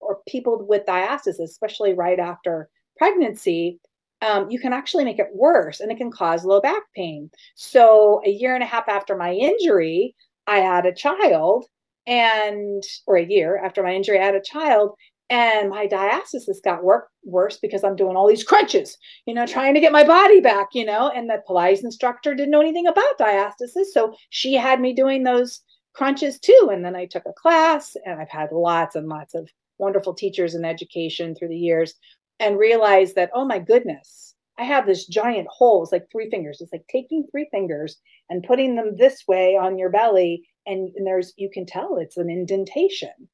or 0.00 0.18
people 0.28 0.66
with 0.66 0.86
diastasis, 0.86 1.40
especially 1.40 1.94
right 1.94 2.18
after 2.18 2.68
pregnancy, 2.98 3.78
um, 4.20 4.50
you 4.50 4.58
can 4.58 4.72
actually 4.72 5.04
make 5.04 5.18
it 5.18 5.28
worse 5.32 5.80
and 5.80 5.90
it 5.90 5.98
can 5.98 6.10
cause 6.10 6.44
low 6.44 6.60
back 6.60 6.82
pain. 6.94 7.30
So, 7.54 8.20
a 8.26 8.30
year 8.30 8.54
and 8.54 8.62
a 8.62 8.66
half 8.66 8.88
after 8.88 9.16
my 9.16 9.32
injury, 9.32 10.14
I 10.46 10.58
had 10.58 10.84
a 10.84 10.94
child, 10.94 11.66
and 12.06 12.82
or 13.06 13.16
a 13.16 13.24
year 13.26 13.58
after 13.64 13.82
my 13.82 13.94
injury, 13.94 14.18
I 14.18 14.24
had 14.24 14.34
a 14.34 14.42
child, 14.42 14.94
and 15.30 15.70
my 15.70 15.86
diastasis 15.86 16.62
got 16.62 16.82
work, 16.82 17.08
worse 17.24 17.56
because 17.56 17.84
I'm 17.84 17.94
doing 17.94 18.16
all 18.16 18.26
these 18.26 18.42
crunches, 18.42 18.98
you 19.26 19.32
know, 19.32 19.46
trying 19.46 19.74
to 19.74 19.80
get 19.80 19.92
my 19.92 20.02
body 20.02 20.40
back, 20.40 20.70
you 20.74 20.84
know. 20.84 21.08
And 21.08 21.30
the 21.30 21.40
Pilates 21.48 21.84
instructor 21.84 22.34
didn't 22.34 22.50
know 22.50 22.60
anything 22.60 22.88
about 22.88 23.18
diastasis, 23.18 23.86
so 23.92 24.12
she 24.30 24.54
had 24.54 24.80
me 24.80 24.92
doing 24.92 25.22
those 25.22 25.60
crunches 25.94 26.40
too. 26.40 26.70
And 26.72 26.84
then 26.84 26.96
I 26.96 27.06
took 27.06 27.22
a 27.26 27.32
class, 27.32 27.96
and 28.04 28.20
I've 28.20 28.28
had 28.28 28.50
lots 28.50 28.96
and 28.96 29.08
lots 29.08 29.34
of 29.34 29.48
wonderful 29.78 30.14
teachers 30.14 30.54
in 30.54 30.64
education 30.64 31.34
through 31.34 31.48
the 31.48 31.56
years, 31.56 31.94
and 32.40 32.58
realized 32.58 33.14
that, 33.14 33.30
oh 33.32 33.44
my 33.44 33.60
goodness, 33.60 34.34
I 34.58 34.64
have 34.64 34.84
this 34.84 35.06
giant 35.06 35.46
hole. 35.48 35.84
It's 35.84 35.92
like 35.92 36.10
three 36.10 36.28
fingers. 36.28 36.60
It's 36.60 36.72
like 36.72 36.84
taking 36.90 37.24
three 37.30 37.48
fingers 37.52 37.96
and 38.28 38.42
putting 38.42 38.74
them 38.74 38.96
this 38.96 39.22
way 39.28 39.56
on 39.56 39.78
your 39.78 39.90
belly, 39.90 40.42
and, 40.66 40.90
and 40.96 41.06
there's 41.06 41.32
you 41.36 41.48
can 41.54 41.66
tell 41.66 41.98
it's 41.98 42.16
an 42.16 42.28
indentation. 42.28 43.28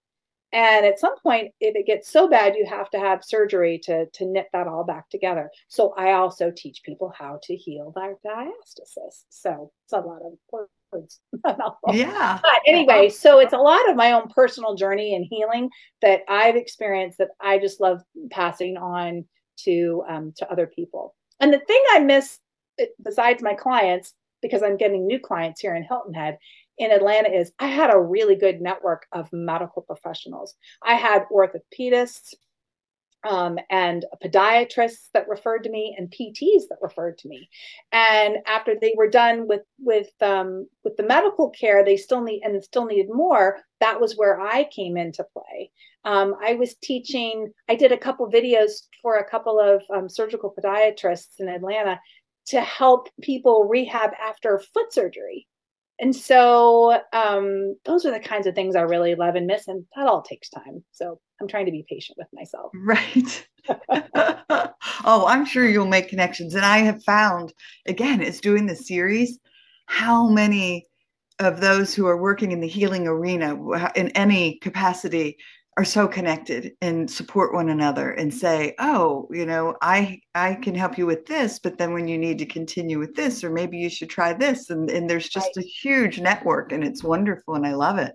And 0.57 0.87
at 0.87 0.99
some 0.99 1.19
point, 1.19 1.53
if 1.61 1.77
it 1.77 1.85
gets 1.85 2.11
so 2.11 2.31
bad, 2.31 2.55
you 2.57 2.65
have 2.65 2.89
to 2.91 2.99
have 2.99 3.23
surgery 3.23 3.79
to, 3.85 4.07
to 4.07 4.25
knit 4.25 4.47
that 4.55 4.67
all 4.67 4.85
back 4.85 5.11
together. 5.11 5.51
So 5.69 5.93
I 5.99 6.13
also 6.13 6.51
teach 6.51 6.83
people 6.83 7.13
how 7.15 7.41
to 7.43 7.55
heal 7.55 7.93
their 7.95 8.17
diastasis. 8.25 9.25
So 9.29 9.71
it's 9.85 9.93
a 9.93 9.99
lot 9.99 10.23
of 10.25 10.33
words. 10.51 11.21
yeah. 11.93 12.39
But 12.41 12.61
anyway, 12.67 13.11
so 13.11 13.39
it's 13.39 13.53
a 13.53 13.59
lot 13.59 13.87
of 13.91 13.97
my 13.97 14.13
own 14.13 14.31
personal 14.31 14.77
journey 14.77 15.15
and 15.15 15.27
healing 15.29 15.69
that 16.01 16.21
I've 16.27 16.57
experienced 16.57 17.19
that 17.19 17.29
I 17.39 17.59
just 17.59 17.79
love 17.79 18.01
passing 18.31 18.79
on 18.79 19.27
to 19.65 20.05
um, 20.09 20.33
to 20.39 20.51
other 20.51 20.67
people. 20.67 21.15
And 21.39 21.53
the 21.53 21.59
thing 21.59 21.83
I 21.91 21.99
miss, 21.99 22.39
eh, 22.79 22.87
besides 23.05 23.43
my 23.43 23.53
clients, 23.53 24.15
because 24.41 24.63
I'm 24.63 24.79
getting 24.79 25.07
new 25.07 25.21
clients 25.21 25.61
here 25.61 25.75
in 25.75 25.83
Hilton 25.83 26.15
Head 26.15 26.39
in 26.79 26.91
Atlanta, 26.91 27.31
is 27.31 27.53
I 27.59 27.69
had 27.69 27.93
a 27.93 28.01
really 28.01 28.37
good 28.37 28.61
network 28.61 29.07
of 29.13 29.33
medical 29.33 29.83
professionals. 29.83 30.55
I 30.83 30.95
had 30.95 31.25
orthopedists, 31.33 32.35
um, 33.29 33.59
and 33.71 34.05
podiatrists 34.23 35.09
that 35.13 35.29
referred 35.29 35.65
to 35.65 35.71
me 35.71 35.95
and 35.99 36.11
PTs 36.11 36.69
that 36.69 36.79
referred 36.81 37.19
to 37.19 37.29
me. 37.29 37.49
And 37.93 38.37
after 38.47 38.75
they 38.81 38.95
were 38.97 39.09
done 39.09 39.49
with 39.49 39.63
with 39.79 40.11
um, 40.21 40.69
with 40.85 40.97
the 40.97 41.03
medical 41.03 41.51
care, 41.51 41.85
they 41.85 41.97
still 41.97 42.23
need 42.23 42.43
and 42.45 42.63
still 42.63 42.87
needed 42.87 43.09
more. 43.11 43.59
That 43.81 44.01
was 44.01 44.17
where 44.17 44.41
I 44.41 44.65
came 44.65 44.97
into 44.97 45.25
play. 45.25 45.71
Um, 46.05 46.37
I 46.43 46.55
was 46.55 46.77
teaching. 46.77 47.53
I 47.69 47.75
did 47.75 47.93
a 47.93 47.99
couple 47.99 48.31
videos 48.31 48.83
for 49.03 49.17
a 49.17 49.29
couple 49.29 49.59
of 49.59 49.83
um, 49.95 50.09
surgical 50.09 50.55
podiatrists 50.57 51.41
in 51.41 51.49
Atlanta 51.49 52.01
to 52.49 52.61
help 52.61 53.09
people 53.23 53.65
rehab 53.65 54.11
after 54.21 54.63
foot 54.73 54.93
surgery 54.93 55.49
and 55.99 56.15
so 56.15 57.01
um, 57.13 57.77
those 57.85 58.05
are 58.05 58.13
the 58.13 58.21
kinds 58.21 58.47
of 58.47 58.55
things 58.55 58.77
I 58.77 58.83
really 58.83 59.15
love 59.15 59.35
and 59.35 59.47
miss, 59.47 59.69
and 59.69 59.85
that 59.97 60.07
all 60.07 60.23
takes 60.23 60.49
time. 60.49 60.85
So 60.93 61.19
I'm 61.41 61.49
trying 61.49 61.67
to 61.67 61.73
be 61.73 61.85
patient 61.89 62.19
with 62.19 62.29
myself. 62.33 62.73
Right. 62.75 63.49
oh, 65.05 65.25
I'm 65.27 65.45
sure 65.45 65.69
you'll 65.69 65.87
make 65.87 66.09
connections. 66.09 66.55
And 66.55 66.65
I 66.65 66.79
have 66.79 67.03
found, 67.03 67.53
again, 67.87 68.21
it's 68.23 68.41
doing 68.41 68.67
the 68.67 68.77
series, 68.77 69.39
how 69.87 70.29
many 70.29 70.87
of 71.39 71.61
those 71.61 71.95
who 71.95 72.07
are 72.07 72.21
working 72.21 72.53
in 72.53 72.61
the 72.61 72.69
healing 72.69 73.07
arena 73.07 73.57
in 73.95 74.09
any 74.11 74.59
capacity 74.59 75.37
are 75.77 75.85
so 75.85 76.09
connected 76.09 76.73
and 76.81 77.11
support 77.11 77.53
one 77.53 77.69
another 77.69 78.13
and 78.13 78.33
say 78.33 78.75
oh 78.79 79.29
you 79.31 79.45
know 79.45 79.77
i 79.83 80.19
i 80.35 80.55
can 80.55 80.75
help 80.75 80.97
you 80.97 81.05
with 81.05 81.27
this 81.27 81.59
but 81.59 81.77
then 81.77 81.93
when 81.93 82.09
you 82.09 82.17
need 82.17 82.39
to 82.39 82.47
continue 82.47 82.99
with 82.99 83.15
this 83.15 83.45
or 83.45 83.51
maybe 83.51 83.77
you 83.77 83.91
should 83.91 84.09
try 84.09 84.33
this 84.33 84.71
and, 84.71 84.91
and 84.91 85.09
there's 85.09 85.29
just 85.29 85.51
right. 85.57 85.65
a 85.65 85.69
huge 85.69 86.19
network 86.19 86.73
and 86.73 86.83
it's 86.83 87.05
wonderful 87.05 87.55
and 87.55 87.67
i 87.67 87.75
love 87.75 87.99
it. 87.99 88.15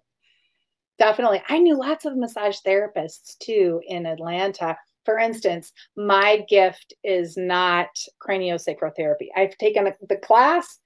Definitely. 0.97 1.41
I 1.49 1.57
knew 1.57 1.77
lots 1.77 2.05
of 2.05 2.15
massage 2.15 2.57
therapists 2.65 3.37
too 3.39 3.81
in 3.87 4.05
atlanta. 4.05 4.75
For 5.05 5.19
instance 5.19 5.71
my 5.95 6.43
gift 6.49 6.93
is 7.03 7.37
not 7.37 7.89
craniosacral 8.21 8.95
therapy. 8.95 9.29
I've 9.35 9.57
taken 9.57 9.91
the 10.09 10.17
class 10.17 10.79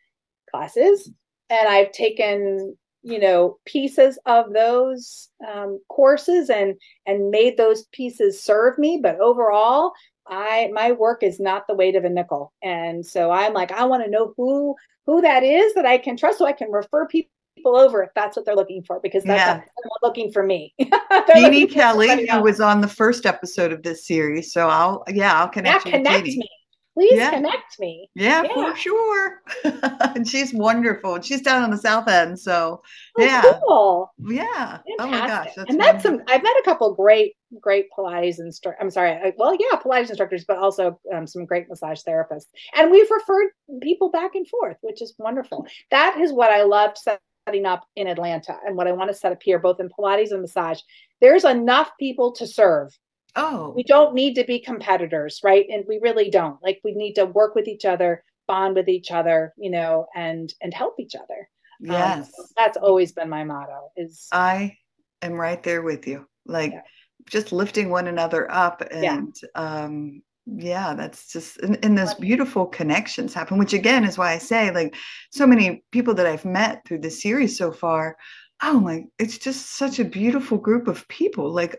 classes 0.52 1.10
and 1.50 1.68
i've 1.68 1.92
taken 1.92 2.76
you 3.06 3.20
know 3.20 3.58
pieces 3.66 4.18
of 4.26 4.52
those 4.52 5.30
um, 5.48 5.80
courses 5.90 6.50
and 6.50 6.76
and 7.06 7.30
made 7.30 7.56
those 7.56 7.86
pieces 7.94 8.42
serve 8.42 8.78
me 8.78 9.00
but 9.02 9.20
overall 9.20 9.94
i 10.28 10.70
my 10.74 10.92
work 10.92 11.22
is 11.22 11.40
not 11.40 11.68
the 11.68 11.76
weight 11.76 11.96
of 11.96 12.04
a 12.04 12.10
nickel 12.10 12.52
and 12.64 13.06
so 13.06 13.32
i'm 13.32 13.54
like 13.54 13.72
i 13.72 13.86
want 13.86 14.04
to 14.04 14.10
know 14.10 14.34
who 14.36 14.76
who 15.06 15.22
that 15.22 15.44
is 15.44 15.74
that 15.76 15.86
i 15.86 15.98
can 15.98 16.18
trust 16.18 16.40
so 16.40 16.46
i 16.46 16.52
can 16.52 16.72
refer 16.72 17.08
people 17.08 17.32
over 17.66 18.04
if 18.04 18.10
that's 18.16 18.36
what 18.36 18.46
they're 18.46 18.56
looking 18.56 18.84
for 18.84 19.00
because 19.00 19.24
that's 19.24 19.40
yeah. 19.40 19.56
not 19.56 20.04
looking 20.04 20.32
for 20.32 20.44
me. 20.44 20.76
Jeannie 21.34 21.66
Kelly, 21.66 22.28
who 22.30 22.42
was 22.42 22.60
on 22.60 22.82
the 22.82 22.88
first 22.88 23.26
episode 23.26 23.72
of 23.72 23.82
this 23.82 24.06
series. 24.06 24.54
So 24.54 24.68
I'll 24.68 25.04
yeah, 25.08 25.40
I'll 25.40 25.48
connect 25.48 25.86
yeah, 25.86 25.94
connect 25.94 26.28
me 26.28 26.50
please 26.96 27.18
yeah. 27.18 27.30
connect 27.30 27.80
me. 27.80 28.10
Yeah, 28.16 28.44
yeah, 28.44 28.54
for 28.54 28.76
sure. 28.76 29.42
and 29.64 30.28
she's 30.28 30.54
wonderful. 30.54 31.22
She's 31.22 31.42
down 31.42 31.62
on 31.64 31.70
the 31.70 31.78
south 31.78 32.08
end, 32.08 32.40
so 32.40 32.82
oh, 33.20 33.24
yeah, 33.24 33.60
cool. 33.68 34.12
yeah. 34.18 34.46
Fantastic. 34.46 34.96
Oh 35.00 35.08
my 35.08 35.28
gosh, 35.28 35.50
that's 35.56 35.70
and 35.70 35.80
that's 35.80 36.04
some. 36.04 36.22
I've 36.28 36.42
met 36.42 36.56
a 36.60 36.64
couple 36.64 36.94
great, 36.96 37.36
great 37.62 37.88
Pilates 37.96 38.40
instructors. 38.40 38.80
I'm 38.82 38.90
sorry, 38.90 39.34
well, 39.38 39.56
yeah, 39.60 39.78
Pilates 39.78 40.10
instructors, 40.10 40.46
but 40.48 40.58
also 40.58 41.00
um, 41.14 41.28
some 41.28 41.46
great 41.46 41.70
massage 41.70 42.02
therapists, 42.08 42.48
and 42.74 42.90
we've 42.90 43.12
referred 43.12 43.50
people 43.82 44.10
back 44.10 44.36
and 44.36 44.48
forth, 44.48 44.78
which 44.82 45.02
is 45.02 45.14
wonderful. 45.20 45.68
That 45.92 46.20
is 46.20 46.32
what 46.32 46.52
I 46.52 46.64
loved 46.64 46.98
setting 46.98 47.66
up 47.66 47.86
in 47.98 48.08
Atlanta, 48.08 48.58
and 48.66 48.78
what 48.78 48.88
I 48.88 48.94
want 48.94 49.12
to 49.12 49.16
set 49.16 49.34
up 49.34 49.44
here, 49.44 49.60
both 49.60 49.80
in 49.82 49.90
Pilates 49.90 50.32
and 50.32 50.42
massage. 50.42 50.80
There's 51.20 51.44
enough 51.44 51.92
people 52.00 52.32
to 52.34 52.48
serve 52.48 52.98
Oh. 53.36 53.74
We 53.76 53.84
don't 53.84 54.14
need 54.14 54.36
to 54.36 54.44
be 54.44 54.60
competitors, 54.60 55.42
right? 55.44 55.66
And 55.70 55.84
we 55.88 56.00
really 56.02 56.30
don't. 56.30 56.62
Like 56.64 56.80
we 56.84 56.94
need 56.94 57.14
to 57.14 57.26
work 57.26 57.56
with 57.56 57.68
each 57.68 57.86
other, 57.86 58.24
bond 58.48 58.76
with 58.76 58.88
each 58.88 59.12
other, 59.12 59.54
you 59.58 59.70
know, 59.70 60.08
and 60.16 60.54
and 60.62 60.74
help 60.74 60.96
each 61.00 61.16
other. 61.16 61.50
Um, 61.84 61.92
yes. 61.92 62.32
Um, 62.40 62.46
that's 62.56 62.78
always 62.78 63.12
been 63.12 63.30
my 63.30 63.44
motto 63.44 63.92
is 63.98 64.28
I 64.32 64.78
am 65.22 65.34
right 65.34 65.62
there 65.62 65.82
with 65.82 66.08
you. 66.08 66.28
Like 66.46 66.72
yeah. 66.72 66.82
just 67.30 67.52
lifting 67.52 67.90
one 67.90 68.08
another 68.08 68.50
up 68.52 68.82
and 68.92 69.36
yeah. 69.42 69.50
um 69.54 70.22
yeah 70.46 70.94
that's 70.94 71.32
just 71.32 71.58
and, 71.58 71.84
and 71.84 71.98
those 71.98 72.14
beautiful 72.14 72.68
connections 72.68 73.34
happen 73.34 73.58
which 73.58 73.74
again 73.74 74.04
is 74.04 74.16
why 74.16 74.32
i 74.32 74.38
say 74.38 74.70
like 74.72 74.96
so 75.32 75.48
many 75.48 75.84
people 75.92 76.14
that 76.14 76.28
i've 76.28 76.46
met 76.46 76.86
through 76.86 77.00
the 77.00 77.10
series 77.10 77.58
so 77.58 77.72
far 77.72 78.16
oh 78.62 78.80
my 78.80 79.04
it's 79.18 79.40
just 79.40 79.76
such 79.76 79.98
a 79.98 80.06
beautiful 80.06 80.60
group 80.60 80.88
of 80.88 81.08
people 81.08 81.52
like 81.52 81.76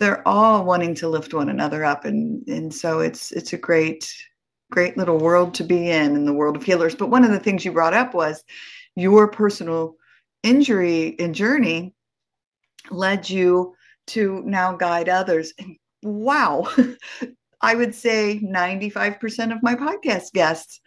they're 0.00 0.26
all 0.26 0.64
wanting 0.64 0.94
to 0.96 1.08
lift 1.08 1.34
one 1.34 1.50
another 1.50 1.84
up 1.84 2.04
and 2.04 2.46
and 2.48 2.74
so 2.74 3.00
it's 3.00 3.30
it's 3.32 3.52
a 3.52 3.58
great 3.58 4.12
great 4.70 4.96
little 4.96 5.18
world 5.18 5.54
to 5.54 5.64
be 5.64 5.90
in 5.90 6.16
in 6.16 6.24
the 6.24 6.32
world 6.32 6.56
of 6.56 6.64
healers. 6.64 6.94
But 6.94 7.10
one 7.10 7.24
of 7.24 7.30
the 7.30 7.38
things 7.38 7.64
you 7.64 7.72
brought 7.72 7.94
up 7.94 8.14
was 8.14 8.42
your 8.96 9.28
personal 9.28 9.96
injury 10.42 11.16
and 11.18 11.34
journey 11.34 11.94
led 12.90 13.28
you 13.28 13.74
to 14.08 14.42
now 14.44 14.74
guide 14.74 15.08
others. 15.08 15.52
And 15.58 15.76
wow 16.02 16.66
i 17.60 17.74
would 17.74 17.94
say 17.94 18.40
95% 18.42 19.54
of 19.54 19.62
my 19.62 19.74
podcast 19.74 20.32
guests 20.32 20.80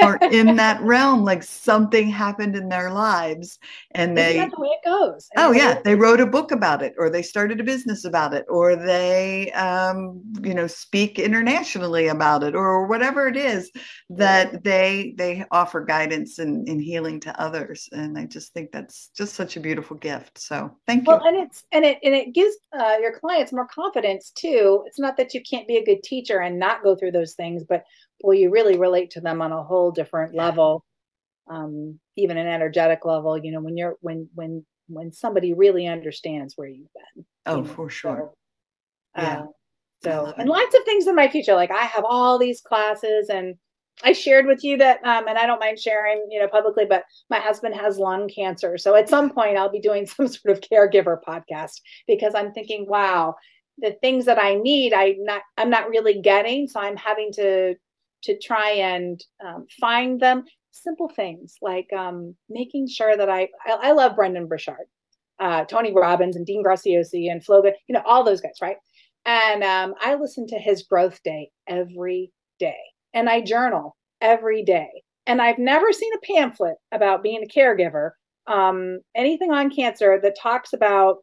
are 0.00 0.18
in 0.30 0.56
that 0.56 0.80
realm 0.82 1.24
like 1.24 1.42
something 1.42 2.08
happened 2.08 2.56
in 2.56 2.68
their 2.68 2.90
lives 2.90 3.58
and 3.92 4.16
they 4.16 4.38
the 4.38 4.60
way 4.60 4.68
it 4.68 4.84
goes 4.84 5.28
oh 5.36 5.52
yeah 5.52 5.80
they 5.84 5.94
wrote 5.94 6.20
a 6.20 6.26
book 6.26 6.50
about 6.50 6.82
it 6.82 6.94
or 6.98 7.10
they 7.10 7.22
started 7.22 7.60
a 7.60 7.64
business 7.64 8.04
about 8.04 8.32
it 8.32 8.44
or 8.48 8.76
they 8.76 9.50
um, 9.52 10.22
you 10.42 10.54
know 10.54 10.66
speak 10.66 11.18
internationally 11.18 12.08
about 12.08 12.42
it 12.42 12.54
or 12.54 12.86
whatever 12.86 13.26
it 13.26 13.36
is 13.36 13.70
that 14.08 14.62
they 14.64 15.14
they 15.16 15.44
offer 15.50 15.84
guidance 15.84 16.38
and, 16.38 16.68
and 16.68 16.80
healing 16.80 17.20
to 17.20 17.40
others 17.40 17.88
and 17.92 18.18
i 18.18 18.24
just 18.24 18.52
think 18.52 18.70
that's 18.72 19.10
just 19.16 19.34
such 19.34 19.56
a 19.56 19.60
beautiful 19.60 19.96
gift 19.96 20.38
so 20.38 20.70
thank 20.86 21.06
you. 21.06 21.12
Well 21.12 21.24
and 21.24 21.36
it's 21.36 21.64
and 21.72 21.84
it 21.84 21.98
and 22.02 22.14
it 22.14 22.32
gives 22.34 22.56
uh, 22.78 22.96
your 23.00 23.18
clients 23.18 23.52
more 23.52 23.66
confidence 23.66 24.30
too. 24.30 24.84
It's 24.86 24.98
not 24.98 25.16
that 25.16 25.34
you 25.34 25.42
can't 25.42 25.66
be 25.66 25.76
a 25.76 25.84
good 25.84 26.02
teacher 26.02 26.40
and 26.40 26.58
not 26.58 26.82
go 26.82 26.94
through 26.94 27.12
those 27.12 27.34
things 27.34 27.64
but 27.68 27.84
well 28.22 28.36
you 28.36 28.50
really 28.50 28.78
relate 28.78 29.10
to 29.10 29.20
them 29.20 29.42
on 29.42 29.52
a 29.52 29.62
whole 29.62 29.90
different 29.90 30.34
level 30.34 30.84
um, 31.48 31.98
even 32.16 32.36
an 32.36 32.46
energetic 32.46 33.04
level 33.04 33.38
you 33.38 33.52
know 33.52 33.60
when 33.60 33.76
you're 33.76 33.96
when 34.00 34.28
when 34.34 34.64
when 34.88 35.12
somebody 35.12 35.52
really 35.52 35.86
understands 35.86 36.54
where 36.56 36.68
you've 36.68 36.92
been. 36.92 37.24
Oh 37.46 37.56
you 37.56 37.62
know? 37.62 37.68
for 37.68 37.90
sure. 37.90 38.32
so, 39.16 39.22
yeah. 39.22 39.40
uh, 39.40 39.46
so 40.02 40.34
and 40.36 40.48
lots 40.48 40.74
of 40.74 40.84
things 40.84 41.06
in 41.06 41.14
my 41.14 41.28
future 41.28 41.54
like 41.54 41.70
i 41.70 41.84
have 41.84 42.04
all 42.04 42.38
these 42.38 42.60
classes 42.60 43.28
and 43.30 43.54
i 44.04 44.12
shared 44.12 44.46
with 44.46 44.62
you 44.62 44.76
that 44.76 45.02
um, 45.04 45.26
and 45.26 45.38
i 45.38 45.46
don't 45.46 45.60
mind 45.60 45.78
sharing 45.78 46.26
you 46.30 46.38
know 46.38 46.48
publicly 46.48 46.84
but 46.84 47.04
my 47.30 47.38
husband 47.38 47.74
has 47.74 47.98
lung 47.98 48.28
cancer 48.28 48.76
so 48.76 48.94
at 48.94 49.08
some 49.08 49.30
point 49.30 49.56
i'll 49.56 49.70
be 49.70 49.80
doing 49.80 50.06
some 50.06 50.28
sort 50.28 50.56
of 50.56 50.62
caregiver 50.62 51.16
podcast 51.26 51.80
because 52.06 52.34
i'm 52.34 52.52
thinking 52.52 52.86
wow 52.86 53.34
the 53.78 53.96
things 54.02 54.26
that 54.26 54.38
i 54.38 54.54
need 54.54 54.92
i 54.92 55.14
not 55.18 55.42
i'm 55.56 55.70
not 55.70 55.88
really 55.88 56.20
getting 56.20 56.68
so 56.68 56.78
i'm 56.78 56.96
having 56.96 57.32
to 57.32 57.74
to 58.24 58.38
try 58.38 58.70
and 58.70 59.22
um, 59.44 59.66
find 59.80 60.20
them 60.20 60.44
simple 60.70 61.08
things 61.08 61.56
like 61.62 61.90
um, 61.96 62.34
making 62.48 62.88
sure 62.88 63.16
that 63.16 63.28
I, 63.28 63.48
I, 63.66 63.78
I 63.82 63.92
love 63.92 64.16
Brendon 64.16 64.46
Burchard, 64.46 64.86
uh, 65.40 65.64
Tony 65.64 65.92
Robbins, 65.92 66.36
and 66.36 66.46
Dean 66.46 66.64
Graziosi, 66.64 67.30
and 67.30 67.44
Floga, 67.44 67.72
you 67.88 67.94
know, 67.94 68.02
all 68.04 68.24
those 68.24 68.40
guys, 68.40 68.58
right? 68.60 68.76
And 69.24 69.64
um, 69.64 69.94
I 70.00 70.14
listen 70.14 70.46
to 70.48 70.58
his 70.58 70.84
growth 70.84 71.20
day 71.22 71.50
every 71.66 72.32
day, 72.58 72.78
and 73.12 73.28
I 73.28 73.40
journal 73.40 73.96
every 74.20 74.62
day. 74.62 74.88
And 75.26 75.42
I've 75.42 75.58
never 75.58 75.92
seen 75.92 76.12
a 76.14 76.32
pamphlet 76.34 76.76
about 76.92 77.22
being 77.22 77.42
a 77.42 77.58
caregiver, 77.58 78.10
um, 78.46 79.00
anything 79.16 79.50
on 79.50 79.70
cancer 79.70 80.20
that 80.22 80.38
talks 80.40 80.72
about 80.72 81.16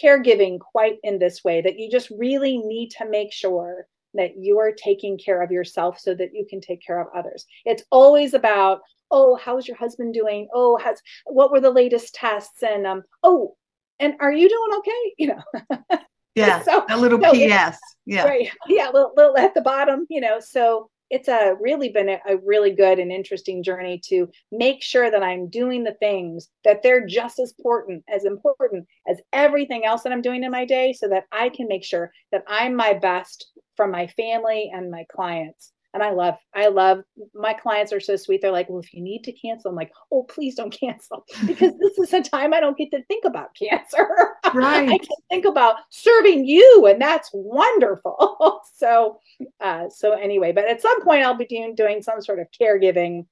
caregiving 0.00 0.60
quite 0.60 0.98
in 1.02 1.18
this 1.18 1.42
way. 1.44 1.60
That 1.60 1.78
you 1.78 1.90
just 1.90 2.10
really 2.10 2.58
need 2.58 2.90
to 2.98 3.08
make 3.08 3.32
sure 3.32 3.86
that 4.14 4.36
you 4.36 4.58
are 4.58 4.72
taking 4.72 5.18
care 5.18 5.42
of 5.42 5.50
yourself 5.50 5.98
so 5.98 6.14
that 6.14 6.34
you 6.34 6.46
can 6.48 6.60
take 6.60 6.84
care 6.84 7.00
of 7.00 7.08
others. 7.14 7.46
It's 7.64 7.84
always 7.90 8.34
about, 8.34 8.80
oh, 9.10 9.36
how's 9.36 9.66
your 9.66 9.76
husband 9.76 10.14
doing? 10.14 10.48
Oh, 10.52 10.76
has 10.78 11.00
what 11.26 11.50
were 11.50 11.60
the 11.60 11.70
latest 11.70 12.14
tests? 12.14 12.62
And 12.62 12.86
um, 12.86 13.02
oh, 13.22 13.56
and 14.00 14.14
are 14.20 14.32
you 14.32 14.48
doing 14.48 14.78
okay? 14.78 15.14
You 15.18 15.26
know. 15.28 15.98
yeah. 16.34 16.62
so 16.64 16.84
a 16.88 16.96
little 16.96 17.20
so 17.20 17.32
PS. 17.32 17.78
Yeah. 18.06 18.24
Right. 18.24 18.50
Yeah. 18.68 18.90
Little, 18.92 19.12
little 19.16 19.36
at 19.36 19.54
the 19.54 19.60
bottom, 19.60 20.06
you 20.08 20.20
know. 20.20 20.40
So 20.40 20.90
it's 21.12 21.28
a 21.28 21.54
really 21.60 21.90
been 21.90 22.08
a, 22.08 22.18
a, 22.26 22.38
really 22.38 22.70
good 22.70 22.98
and 22.98 23.12
interesting 23.12 23.62
journey 23.62 24.00
to 24.06 24.30
make 24.50 24.82
sure 24.82 25.10
that 25.10 25.22
I'm 25.22 25.50
doing 25.50 25.84
the 25.84 25.92
things 25.92 26.48
that 26.64 26.82
they're 26.82 27.06
just 27.06 27.38
as 27.38 27.52
important 27.58 28.02
as 28.12 28.24
important 28.24 28.86
as 29.06 29.20
everything 29.30 29.84
else 29.84 30.02
that 30.02 30.12
I'm 30.12 30.22
doing 30.22 30.42
in 30.42 30.50
my 30.50 30.64
day 30.64 30.94
so 30.94 31.08
that 31.08 31.24
I 31.30 31.50
can 31.50 31.68
make 31.68 31.84
sure 31.84 32.10
that 32.32 32.44
I'm 32.48 32.74
my 32.74 32.94
best 32.94 33.51
from 33.76 33.90
my 33.90 34.06
family 34.06 34.70
and 34.72 34.90
my 34.90 35.04
clients. 35.14 35.72
And 35.94 36.02
I 36.02 36.10
love, 36.10 36.36
I 36.54 36.68
love 36.68 37.02
my 37.34 37.52
clients 37.52 37.92
are 37.92 38.00
so 38.00 38.16
sweet. 38.16 38.40
They're 38.40 38.50
like, 38.50 38.70
well, 38.70 38.80
if 38.80 38.94
you 38.94 39.02
need 39.02 39.24
to 39.24 39.32
cancel, 39.32 39.70
I'm 39.70 39.76
like, 39.76 39.92
oh, 40.10 40.22
please 40.22 40.54
don't 40.54 40.70
cancel 40.70 41.26
because 41.46 41.74
this 41.78 41.98
is 41.98 42.12
a 42.14 42.22
time 42.22 42.54
I 42.54 42.60
don't 42.60 42.78
get 42.78 42.90
to 42.92 43.04
think 43.04 43.24
about 43.24 43.54
cancer. 43.54 44.08
Right. 44.54 44.86
I 44.86 44.98
can 44.98 45.16
think 45.30 45.46
about 45.46 45.76
serving 45.88 46.44
you, 46.46 46.86
and 46.86 47.00
that's 47.00 47.30
wonderful. 47.32 48.60
so, 48.76 49.18
uh, 49.62 49.88
so 49.88 50.12
anyway, 50.12 50.52
but 50.52 50.68
at 50.68 50.82
some 50.82 51.02
point 51.02 51.22
I'll 51.22 51.38
be 51.38 51.46
doing, 51.46 51.74
doing 51.74 52.02
some 52.02 52.20
sort 52.20 52.38
of 52.38 52.48
caregiving 52.60 53.24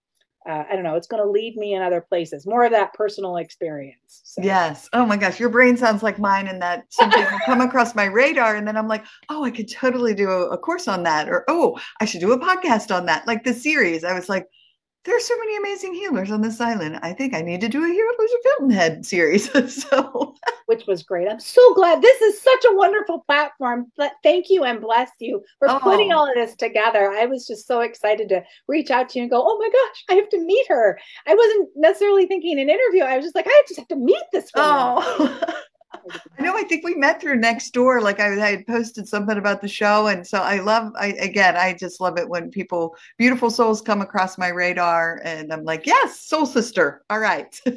uh, 0.49 0.65
I 0.71 0.75
don't 0.75 0.85
know, 0.85 0.97
it's 0.97 1.07
going 1.07 1.23
to 1.23 1.31
lead 1.31 1.57
me 1.57 1.75
in 1.75 1.83
other 1.83 2.01
places. 2.01 2.47
More 2.47 2.65
of 2.65 2.71
that 2.73 2.95
personal 2.95 3.37
experience. 3.37 4.23
So. 4.25 4.43
Yes. 4.43 4.89
Oh 4.93 5.05
my 5.05 5.17
gosh, 5.17 5.39
your 5.39 5.51
brain 5.51 5.77
sounds 5.77 6.03
like 6.03 6.19
mine, 6.19 6.47
and 6.47 6.63
that 6.63 6.87
something 6.89 7.21
will 7.21 7.39
come 7.45 7.61
across 7.61 7.95
my 7.95 8.05
radar, 8.05 8.57
and 8.57 8.67
then 8.67 8.77
I'm 8.77 8.89
like, 8.89 9.05
oh, 9.29 9.45
I 9.45 9.51
could 9.51 9.71
totally 9.71 10.15
do 10.15 10.31
a, 10.31 10.49
a, 10.49 10.59
course 10.59 10.89
on 10.89 11.03
that, 11.03 11.29
or 11.29 11.45
oh, 11.49 11.79
I 12.01 12.07
should 12.07 12.21
do 12.21 12.33
a 12.33 12.39
podcast 12.39 12.95
on 12.95 13.07
that. 13.07 13.27
Like 13.27 13.45
the 13.45 13.53
series, 13.53 14.03
I 14.03 14.15
was 14.15 14.29
like, 14.29 14.49
there's 15.05 15.25
so 15.25 15.37
many 15.39 15.57
amazing 15.57 15.95
healers 15.95 16.31
on 16.31 16.43
this 16.43 16.61
island. 16.61 16.99
I 17.03 17.15
think 17.15 17.35
I 17.35 17.41
need 17.41 17.63
to 17.63 17.69
do 17.69 17.83
a 17.83 17.89
Healers 17.89 18.33
of 18.33 18.41
Hilton 18.45 18.71
Head 18.71 19.07
series. 19.07 19.51
so, 19.83 20.35
which 20.67 20.87
was 20.87 21.03
great. 21.03 21.29
I'm 21.29 21.41
so 21.41 21.75
glad 21.75 22.03
this 22.03 22.21
is 22.21 22.41
such 22.41 22.65
a 22.67 22.77
wonderful 22.77 23.21
platform. 23.21 23.91
But 23.97 24.13
thank 24.23 24.51
you 24.51 24.65
and 24.65 24.81
bless 24.81 25.11
you 25.19 25.43
for 25.59 25.71
oh. 25.71 25.79
putting 25.79 26.13
all 26.13 26.29
of 26.29 26.35
this 26.35 26.55
together. 26.55 27.11
I 27.11 27.25
was 27.25 27.47
just 27.47 27.67
so 27.67 27.81
excited 27.81 28.29
to 28.29 28.43
reach 28.69 28.91
out 28.91 29.09
to 29.11 29.19
you 29.19 29.23
and 29.23 29.31
go, 29.31 29.43
oh 29.43 29.59
my 29.59 29.69
gosh, 29.69 30.05
I 30.11 30.15
have 30.21 30.29
to 30.31 30.45
meet 30.45 30.67
her. 30.69 30.99
I 31.27 31.35
wasn't 31.35 31.71
necessarily 31.77 32.27
thinking 32.27 32.61
an 32.61 32.69
interview. 32.69 33.05
I 33.05 33.17
was 33.17 33.25
just 33.25 33.35
like, 33.35 33.47
I 33.49 33.63
just 33.69 33.79
have 33.79 33.89
to 33.89 33.97
meet 33.97 34.25
this 34.33 34.51
woman. 34.55 34.71
Oh. 34.71 35.41
I 36.39 36.43
know. 36.43 36.57
I 36.57 36.65
think 36.65 36.85
we 36.85 36.95
met 36.95 37.21
through 37.21 37.41
Nextdoor. 37.41 38.03
Like 38.03 38.21
I, 38.21 38.33
I 38.41 38.51
had 38.51 38.67
posted 38.67 39.09
something 39.09 39.37
about 39.37 39.61
the 39.61 39.69
show, 39.69 40.07
and 40.07 40.27
so 40.27 40.39
I 40.39 40.61
love. 40.61 40.93
I 40.99 41.09
again, 41.15 41.57
I 41.57 41.75
just 41.75 42.01
love 42.01 42.19
it 42.19 42.29
when 42.29 42.51
people, 42.51 42.97
beautiful 43.19 43.51
souls, 43.51 43.81
come 43.81 44.01
across 44.01 44.39
my 44.39 44.49
radar, 44.49 45.21
and 45.25 45.53
I'm 45.53 45.65
like, 45.65 45.87
yes, 45.87 46.21
soul 46.21 46.47
sister. 46.47 47.03
All 47.11 47.19
right. 47.19 47.61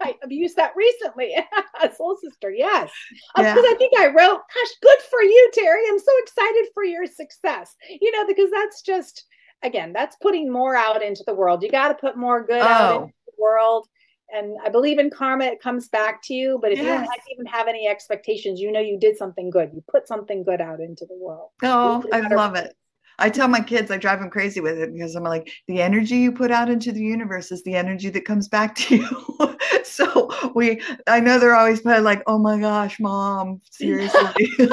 I've 0.00 0.30
used 0.30 0.56
that 0.56 0.72
recently. 0.76 1.34
soul 1.96 2.18
sister, 2.22 2.50
yes. 2.50 2.90
Because 3.34 3.56
yeah. 3.56 3.70
I 3.70 3.74
think 3.78 3.92
I 3.98 4.06
wrote, 4.06 4.14
"Gosh, 4.38 4.72
good 4.82 4.98
for 5.10 5.22
you, 5.22 5.50
Terry. 5.54 5.82
I'm 5.88 5.98
so 5.98 6.12
excited 6.22 6.66
for 6.74 6.84
your 6.84 7.06
success." 7.06 7.74
You 8.00 8.12
know, 8.12 8.26
because 8.26 8.50
that's 8.50 8.82
just 8.82 9.24
again, 9.62 9.92
that's 9.92 10.16
putting 10.16 10.52
more 10.52 10.76
out 10.76 11.02
into 11.02 11.24
the 11.26 11.34
world. 11.34 11.62
You 11.62 11.70
got 11.70 11.88
to 11.88 11.94
put 11.94 12.16
more 12.16 12.44
good 12.44 12.60
oh. 12.60 12.64
out 12.64 13.02
into 13.02 13.14
the 13.26 13.42
world 13.42 13.88
and 14.34 14.56
I 14.64 14.68
believe 14.68 14.98
in 14.98 15.10
karma, 15.10 15.44
it 15.44 15.60
comes 15.60 15.88
back 15.88 16.22
to 16.24 16.34
you. 16.34 16.58
But 16.60 16.72
if 16.72 16.78
yes. 16.78 16.84
you 16.84 17.06
don't 17.06 17.32
even 17.32 17.46
have 17.46 17.68
any 17.68 17.88
expectations, 17.88 18.60
you 18.60 18.72
know 18.72 18.80
you 18.80 18.98
did 18.98 19.16
something 19.16 19.50
good. 19.50 19.70
You 19.72 19.82
put 19.88 20.08
something 20.08 20.42
good 20.42 20.60
out 20.60 20.80
into 20.80 21.06
the 21.06 21.16
world. 21.16 21.50
Oh, 21.62 22.04
I 22.12 22.20
love 22.20 22.56
it. 22.56 22.74
I 23.18 23.30
tell 23.30 23.48
my 23.48 23.60
kids, 23.60 23.90
I 23.90 23.96
drive 23.96 24.20
them 24.20 24.28
crazy 24.28 24.60
with 24.60 24.76
it 24.78 24.92
because 24.92 25.14
I'm 25.14 25.24
like, 25.24 25.50
the 25.68 25.80
energy 25.80 26.16
you 26.16 26.32
put 26.32 26.50
out 26.50 26.68
into 26.68 26.92
the 26.92 27.00
universe 27.00 27.50
is 27.50 27.62
the 27.64 27.74
energy 27.74 28.10
that 28.10 28.26
comes 28.26 28.46
back 28.46 28.74
to 28.76 28.96
you. 28.96 29.56
so 29.84 30.52
we, 30.54 30.82
I 31.06 31.20
know 31.20 31.38
they're 31.38 31.56
always 31.56 31.82
like, 31.84 32.22
oh 32.26 32.38
my 32.38 32.58
gosh, 32.58 33.00
mom, 33.00 33.62
seriously. 33.70 34.48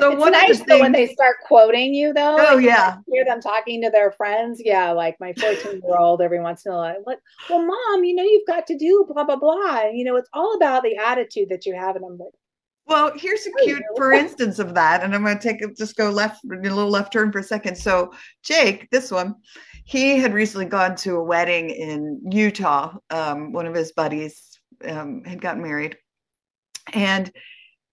So 0.00 0.12
it's 0.12 0.66
nice 0.66 0.80
when 0.80 0.92
they 0.92 1.08
start 1.08 1.36
quoting 1.44 1.92
you 1.92 2.12
though. 2.12 2.36
Oh 2.38 2.54
like, 2.54 2.64
yeah. 2.64 2.98
Hear 3.08 3.24
them 3.24 3.40
talking 3.40 3.82
to 3.82 3.90
their 3.90 4.12
friends. 4.12 4.62
Yeah, 4.64 4.92
like 4.92 5.16
my 5.18 5.32
14 5.32 5.80
year 5.84 5.98
old 5.98 6.22
every 6.22 6.40
once 6.40 6.64
in 6.64 6.72
a 6.72 6.76
while. 6.76 7.02
Like, 7.04 7.18
well, 7.50 7.66
mom, 7.66 8.04
you 8.04 8.14
know, 8.14 8.22
you've 8.22 8.46
got 8.46 8.66
to 8.68 8.78
do 8.78 9.04
blah 9.08 9.24
blah 9.24 9.36
blah. 9.36 9.80
And, 9.80 9.98
you 9.98 10.04
know, 10.04 10.16
it's 10.16 10.30
all 10.32 10.54
about 10.54 10.84
the 10.84 10.96
attitude 10.96 11.48
that 11.48 11.66
you 11.66 11.74
have. 11.74 11.96
And 11.96 12.04
I'm 12.04 12.16
like, 12.16 12.32
well, 12.88 13.12
here's 13.14 13.46
a 13.46 13.50
cute, 13.64 13.82
for 13.96 14.12
instance, 14.12 14.58
of 14.58 14.74
that, 14.74 15.04
and 15.04 15.14
I'm 15.14 15.22
going 15.22 15.36
to 15.36 15.42
take 15.42 15.60
it, 15.60 15.76
just 15.76 15.94
go 15.94 16.08
left, 16.08 16.42
a 16.44 16.56
little 16.56 16.88
left 16.88 17.12
turn 17.12 17.30
for 17.30 17.40
a 17.40 17.42
second. 17.42 17.76
So, 17.76 18.14
Jake, 18.42 18.88
this 18.90 19.10
one, 19.10 19.34
he 19.84 20.18
had 20.18 20.32
recently 20.32 20.64
gone 20.64 20.96
to 20.96 21.16
a 21.16 21.22
wedding 21.22 21.68
in 21.68 22.22
Utah. 22.30 22.96
Um, 23.10 23.52
one 23.52 23.66
of 23.66 23.74
his 23.74 23.92
buddies 23.92 24.58
um, 24.86 25.22
had 25.24 25.42
gotten 25.42 25.62
married, 25.62 25.98
and 26.94 27.30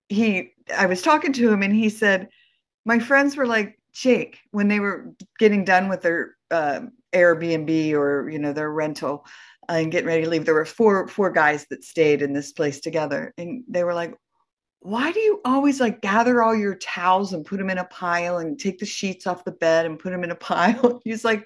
he 0.07 0.53
I 0.75 0.85
was 0.85 1.01
talking 1.01 1.33
to 1.33 1.51
him 1.51 1.63
and 1.63 1.73
he 1.73 1.89
said, 1.89 2.29
my 2.85 2.99
friends 2.99 3.35
were 3.35 3.47
like, 3.47 3.79
Jake, 3.93 4.39
when 4.51 4.67
they 4.67 4.79
were 4.79 5.13
getting 5.39 5.65
done 5.65 5.89
with 5.89 6.01
their 6.01 6.35
uh, 6.51 6.81
Airbnb 7.13 7.93
or, 7.93 8.29
you 8.29 8.39
know, 8.39 8.53
their 8.53 8.71
rental 8.71 9.25
uh, 9.69 9.73
and 9.73 9.91
getting 9.91 10.07
ready 10.07 10.23
to 10.23 10.29
leave, 10.29 10.45
there 10.45 10.53
were 10.53 10.65
four, 10.65 11.07
four 11.07 11.31
guys 11.31 11.65
that 11.69 11.83
stayed 11.83 12.21
in 12.21 12.33
this 12.33 12.51
place 12.51 12.79
together. 12.79 13.33
And 13.37 13.63
they 13.67 13.83
were 13.83 13.93
like, 13.93 14.15
why 14.81 15.11
do 15.11 15.19
you 15.19 15.41
always 15.45 15.79
like 15.79 16.01
gather 16.01 16.43
all 16.43 16.55
your 16.55 16.75
towels 16.75 17.33
and 17.33 17.45
put 17.45 17.57
them 17.57 17.71
in 17.71 17.79
a 17.79 17.85
pile 17.85 18.37
and 18.37 18.59
take 18.59 18.77
the 18.77 18.85
sheets 18.85 19.25
off 19.25 19.43
the 19.43 19.51
bed 19.51 19.85
and 19.85 19.97
put 19.97 20.11
them 20.11 20.23
in 20.23 20.31
a 20.31 20.35
pile? 20.35 21.01
He's 21.03 21.25
like, 21.25 21.45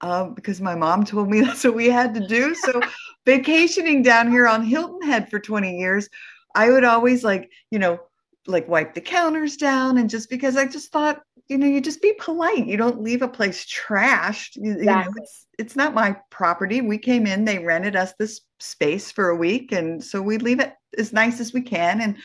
um, 0.00 0.34
because 0.34 0.60
my 0.60 0.74
mom 0.74 1.04
told 1.04 1.28
me 1.28 1.40
that's 1.42 1.64
what 1.64 1.74
we 1.74 1.88
had 1.88 2.14
to 2.14 2.26
do. 2.26 2.54
So 2.54 2.80
vacationing 3.26 4.02
down 4.02 4.30
here 4.30 4.46
on 4.46 4.64
Hilton 4.64 5.02
Head 5.02 5.28
for 5.30 5.38
20 5.38 5.78
years, 5.78 6.08
I 6.54 6.70
would 6.70 6.84
always 6.84 7.24
like, 7.24 7.50
you 7.70 7.78
know, 7.78 7.98
like 8.46 8.68
wipe 8.68 8.94
the 8.94 9.00
counters 9.00 9.56
down 9.56 9.98
and 9.98 10.10
just 10.10 10.28
because 10.28 10.56
I 10.56 10.66
just 10.66 10.92
thought, 10.92 11.22
you 11.48 11.58
know, 11.58 11.66
you 11.66 11.80
just 11.80 12.02
be 12.02 12.14
polite. 12.18 12.66
You 12.66 12.76
don't 12.76 13.02
leave 13.02 13.22
a 13.22 13.28
place 13.28 13.64
trashed. 13.66 14.56
You, 14.56 14.72
exactly. 14.72 14.84
you 14.84 14.86
know, 14.86 15.12
it's 15.16 15.46
it's 15.58 15.76
not 15.76 15.94
my 15.94 16.16
property. 16.30 16.80
We 16.80 16.98
came 16.98 17.26
in, 17.26 17.44
they 17.44 17.58
rented 17.58 17.94
us 17.94 18.14
this 18.18 18.40
space 18.58 19.10
for 19.10 19.28
a 19.28 19.36
week 19.36 19.72
and 19.72 20.02
so 20.02 20.22
we 20.22 20.38
leave 20.38 20.60
it 20.60 20.74
as 20.98 21.12
nice 21.12 21.40
as 21.40 21.52
we 21.52 21.62
can 21.62 22.00
and 22.00 22.16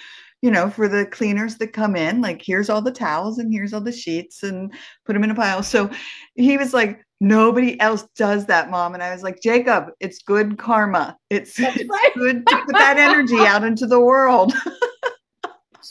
you 0.42 0.52
know, 0.52 0.70
for 0.70 0.88
the 0.88 1.06
cleaners 1.06 1.58
that 1.58 1.74
come 1.74 1.96
in, 1.96 2.22
like 2.22 2.42
here's 2.44 2.70
all 2.70 2.82
the 2.82 2.92
towels 2.92 3.40
and 3.40 3.52
here's 3.52 3.74
all 3.74 3.82
the 3.82 3.92
sheets 3.92 4.44
and 4.44 4.72
put 5.06 5.14
them 5.14 5.24
in 5.24 5.32
a 5.32 5.36
pile. 5.36 5.64
So 5.64 5.90
he 6.36 6.58
was 6.58 6.74
like, 6.74 7.04
nobody 7.20 7.80
else 7.82 8.08
does 8.16 8.46
that, 8.46 8.70
mom. 8.70 8.94
And 8.94 9.02
I 9.02 9.12
was 9.12 9.24
like, 9.24 9.42
Jacob, 9.42 9.86
it's 10.00 10.20
good 10.20 10.60
karma. 10.60 11.18
It's, 11.32 11.60
it's 11.60 11.90
right. 11.90 12.12
good 12.14 12.46
to 12.46 12.58
put 12.66 12.74
that 12.74 12.98
energy 12.98 13.40
out 13.40 13.64
into 13.64 13.88
the 13.88 14.00
world. 14.00 14.54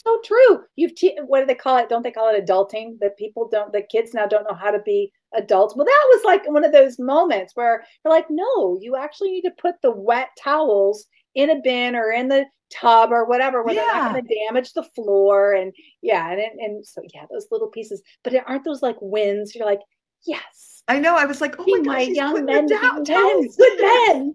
so 0.05 0.21
true. 0.25 0.63
You've 0.77 0.95
te- 0.95 1.19
what 1.27 1.41
do 1.41 1.47
they 1.47 1.55
call 1.55 1.79
it? 1.79 1.89
Don't 1.89 2.03
they 2.03 2.11
call 2.11 2.35
it 2.35 2.45
adulting? 2.45 2.99
That 3.01 3.19
people 3.19 3.49
don't, 3.49 3.73
the 3.73 3.83
kids 3.83 4.15
now 4.15 4.27
don't 4.27 4.47
know 4.49 4.57
how 4.57 4.71
to 4.71 4.81
be 4.85 5.13
adults. 5.35 5.75
Well, 5.77 5.87
that 5.87 6.07
was 6.11 6.25
like 6.25 6.51
one 6.51 6.65
of 6.65 6.73
those 6.73 6.99
moments 6.99 7.53
where 7.55 7.85
you're 8.05 8.13
like, 8.13 8.27
no, 8.31 8.79
you 8.81 8.97
actually 8.97 9.33
need 9.33 9.43
to 9.43 9.53
put 9.59 9.75
the 9.83 9.91
wet 9.91 10.29
towels 10.43 11.07
in 11.35 11.51
a 11.51 11.61
bin 11.63 11.95
or 11.95 12.11
in 12.11 12.29
the 12.29 12.47
tub 12.73 13.13
or 13.13 13.25
whatever 13.27 13.63
where 13.63 13.75
yeah. 13.75 13.83
they're 13.85 13.95
not 13.95 14.13
going 14.13 14.27
to 14.27 14.35
damage 14.47 14.73
the 14.73 14.83
floor 14.83 15.53
and 15.53 15.73
yeah 16.03 16.33
and, 16.33 16.41
and 16.59 16.85
so 16.85 17.01
yeah 17.15 17.25
those 17.31 17.47
little 17.53 17.69
pieces 17.69 18.03
but 18.25 18.35
aren't 18.47 18.65
those 18.65 18.83
like 18.83 18.97
wins 19.01 19.55
you're 19.55 19.67
like 19.67 19.79
yes 20.27 20.83
i 20.89 20.99
know 20.99 21.15
i 21.15 21.25
was 21.25 21.41
like 21.41 21.55
oh 21.61 21.65
my, 21.67 21.79
my 21.79 22.07
gosh, 22.07 22.17
young 22.17 22.45
men 22.45 22.67
down 22.67 23.05
men 23.07 23.49
good 23.57 23.81
men 23.81 24.35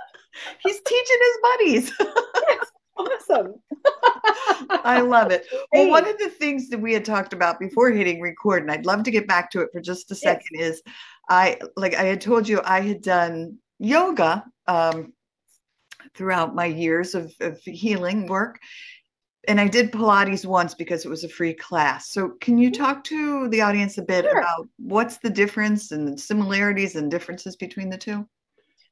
he's 0.62 0.80
teaching 0.80 1.18
his 1.20 1.38
buddies 1.42 1.92
awesome 2.96 3.54
i 4.84 5.00
love 5.00 5.30
it 5.30 5.46
well 5.72 5.88
one 5.88 6.06
of 6.06 6.18
the 6.18 6.28
things 6.28 6.68
that 6.68 6.80
we 6.80 6.92
had 6.92 7.04
talked 7.04 7.32
about 7.32 7.58
before 7.58 7.90
hitting 7.90 8.20
record 8.20 8.62
and 8.62 8.70
i'd 8.70 8.86
love 8.86 9.02
to 9.02 9.10
get 9.10 9.26
back 9.26 9.50
to 9.50 9.60
it 9.60 9.68
for 9.72 9.80
just 9.80 10.10
a 10.10 10.14
second 10.14 10.46
yes. 10.52 10.74
is 10.74 10.82
i 11.28 11.58
like 11.76 11.94
i 11.94 12.04
had 12.04 12.20
told 12.20 12.48
you 12.48 12.60
i 12.64 12.80
had 12.80 13.02
done 13.02 13.56
yoga 13.78 14.44
um, 14.66 15.12
throughout 16.14 16.54
my 16.54 16.66
years 16.66 17.14
of, 17.14 17.34
of 17.40 17.60
healing 17.62 18.26
work. 18.26 18.58
And 19.46 19.60
I 19.60 19.68
did 19.68 19.92
Pilates 19.92 20.44
once 20.44 20.74
because 20.74 21.04
it 21.04 21.08
was 21.08 21.24
a 21.24 21.28
free 21.28 21.54
class. 21.54 22.10
So, 22.10 22.30
can 22.40 22.58
you 22.58 22.70
mm-hmm. 22.70 22.82
talk 22.82 23.04
to 23.04 23.48
the 23.48 23.62
audience 23.62 23.96
a 23.96 24.02
bit 24.02 24.24
sure. 24.24 24.38
about 24.38 24.68
what's 24.78 25.18
the 25.18 25.30
difference 25.30 25.90
and 25.90 26.20
similarities 26.20 26.96
and 26.96 27.10
differences 27.10 27.56
between 27.56 27.88
the 27.88 27.96
two? 27.96 28.28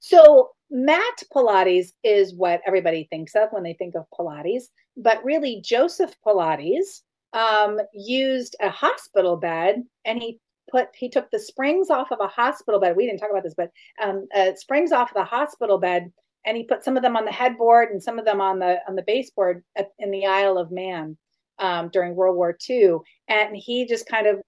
So, 0.01 0.51
mat 0.71 1.23
Pilates 1.35 1.93
is 2.03 2.35
what 2.35 2.61
everybody 2.67 3.07
thinks 3.11 3.35
of 3.35 3.49
when 3.51 3.63
they 3.63 3.75
think 3.75 3.95
of 3.95 4.07
Pilates, 4.19 4.65
but 4.97 5.23
really, 5.25 5.61
Joseph 5.63 6.15
Pilates 6.27 7.03
um, 7.33 7.79
used 7.93 8.57
a 8.61 8.71
hospital 8.71 9.37
bed 9.37 9.83
and 10.05 10.21
he 10.23 10.41
put 10.71 10.89
he 10.95 11.09
took 11.09 11.31
the 11.31 11.39
springs 11.39 11.91
off 11.91 12.11
of 12.11 12.19
a 12.21 12.29
hospital 12.29 12.81
bed. 12.81 12.97
We 12.97 13.07
didn't 13.07 13.21
talk 13.21 13.31
about 13.31 13.45
this, 13.45 13.55
but 13.57 13.71
um, 14.03 14.27
uh, 14.35 14.55
springs 14.57 14.93
off 14.93 15.11
of 15.11 15.17
the 15.17 15.25
hospital 15.25 15.79
bed 15.79 16.13
and 16.45 16.57
he 16.57 16.65
put 16.65 16.85
some 16.85 16.97
of 16.97 17.03
them 17.03 17.17
on 17.17 17.25
the 17.25 17.33
headboard 17.33 17.91
and 17.91 18.03
some 18.03 18.19
of 18.19 18.25
them 18.25 18.41
on 18.41 18.59
the 18.59 18.79
on 18.89 18.97
the 18.97 19.05
baseboard 19.07 19.63
at, 19.77 19.91
in 19.99 20.11
the 20.11 20.27
Isle 20.27 20.59
of 20.59 20.71
Man 20.71 21.17
um, 21.59 21.91
during 21.93 22.15
World 22.15 22.37
War 22.37 22.57
II. 22.69 22.99
And 23.29 23.57
he 23.57 23.87
just 23.87 24.09
kind 24.09 24.27
of, 24.27 24.41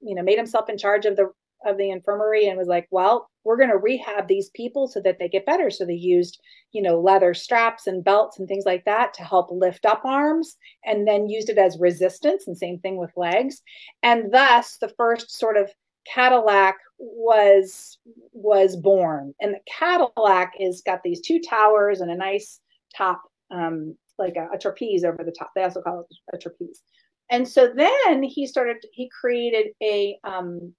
you 0.00 0.14
know, 0.14 0.22
made 0.22 0.38
himself 0.38 0.68
in 0.68 0.78
charge 0.78 1.06
of 1.06 1.16
the 1.16 1.30
of 1.64 1.78
the 1.78 1.90
infirmary 1.90 2.48
and 2.48 2.58
was 2.58 2.68
like, 2.68 2.88
well, 2.90 3.28
we're 3.44 3.56
going 3.56 3.70
to 3.70 3.76
rehab 3.76 4.26
these 4.26 4.50
people 4.50 4.88
so 4.88 5.00
that 5.00 5.18
they 5.18 5.28
get 5.28 5.46
better. 5.46 5.70
So 5.70 5.84
they 5.84 5.94
used, 5.94 6.40
you 6.72 6.82
know, 6.82 7.00
leather 7.00 7.34
straps 7.34 7.86
and 7.86 8.02
belts 8.02 8.38
and 8.38 8.48
things 8.48 8.64
like 8.64 8.84
that 8.84 9.14
to 9.14 9.22
help 9.22 9.50
lift 9.50 9.84
up 9.84 10.04
arms 10.04 10.56
and 10.84 11.06
then 11.06 11.28
used 11.28 11.50
it 11.50 11.58
as 11.58 11.78
resistance 11.78 12.46
and 12.46 12.56
same 12.56 12.78
thing 12.78 12.96
with 12.96 13.10
legs. 13.16 13.62
And 14.02 14.32
thus 14.32 14.78
the 14.78 14.92
first 14.96 15.38
sort 15.38 15.56
of 15.56 15.70
Cadillac 16.12 16.76
was 16.98 17.98
was 18.32 18.76
born, 18.76 19.34
and 19.40 19.54
the 19.54 19.60
Cadillac 19.66 20.52
is 20.60 20.82
got 20.84 21.02
these 21.02 21.20
two 21.20 21.40
towers 21.40 22.00
and 22.00 22.10
a 22.10 22.16
nice 22.16 22.60
top, 22.96 23.22
um, 23.50 23.96
like 24.18 24.36
a, 24.36 24.48
a 24.54 24.58
trapeze 24.58 25.04
over 25.04 25.24
the 25.24 25.34
top. 25.36 25.50
They 25.54 25.62
also 25.62 25.80
call 25.80 26.00
it 26.00 26.16
a 26.34 26.38
trapeze. 26.38 26.82
And 27.30 27.48
so 27.48 27.72
then 27.74 28.22
he 28.22 28.46
started. 28.46 28.84
He 28.92 29.10
created 29.18 29.68
a 29.82 30.18
um, 30.24 30.74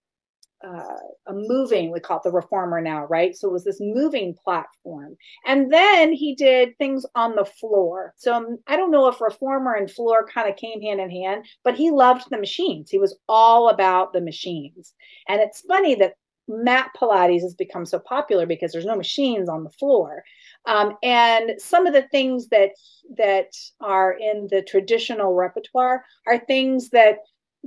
uh, 0.63 0.97
a 1.27 1.33
moving, 1.33 1.91
we 1.91 1.99
call 1.99 2.17
it 2.17 2.23
the 2.23 2.31
reformer 2.31 2.81
now, 2.81 3.05
right? 3.05 3.35
So 3.35 3.49
it 3.49 3.53
was 3.53 3.63
this 3.63 3.79
moving 3.79 4.35
platform. 4.43 5.15
And 5.45 5.71
then 5.71 6.13
he 6.13 6.35
did 6.35 6.77
things 6.77 7.05
on 7.15 7.35
the 7.35 7.45
floor. 7.45 8.13
So 8.17 8.33
um, 8.33 8.57
I 8.67 8.75
don't 8.75 8.91
know 8.91 9.07
if 9.07 9.21
reformer 9.21 9.73
and 9.73 9.89
floor 9.89 10.27
kind 10.27 10.49
of 10.49 10.55
came 10.55 10.81
hand 10.81 10.99
in 10.99 11.09
hand, 11.09 11.45
but 11.63 11.75
he 11.75 11.91
loved 11.91 12.29
the 12.29 12.39
machines. 12.39 12.89
He 12.89 12.97
was 12.97 13.17
all 13.27 13.69
about 13.69 14.13
the 14.13 14.21
machines. 14.21 14.93
And 15.27 15.41
it's 15.41 15.61
funny 15.61 15.95
that 15.95 16.15
mat 16.47 16.91
Pilates 16.99 17.41
has 17.41 17.55
become 17.55 17.85
so 17.85 17.99
popular 17.99 18.45
because 18.45 18.71
there's 18.71 18.85
no 18.85 18.95
machines 18.95 19.49
on 19.49 19.63
the 19.63 19.69
floor. 19.71 20.23
Um, 20.67 20.95
and 21.03 21.51
some 21.59 21.85
of 21.87 21.93
the 21.93 22.07
things 22.09 22.47
that 22.49 22.71
that 23.17 23.51
are 23.81 24.13
in 24.13 24.47
the 24.49 24.61
traditional 24.61 25.33
repertoire 25.33 26.03
are 26.27 26.39
things 26.39 26.89
that 26.89 27.17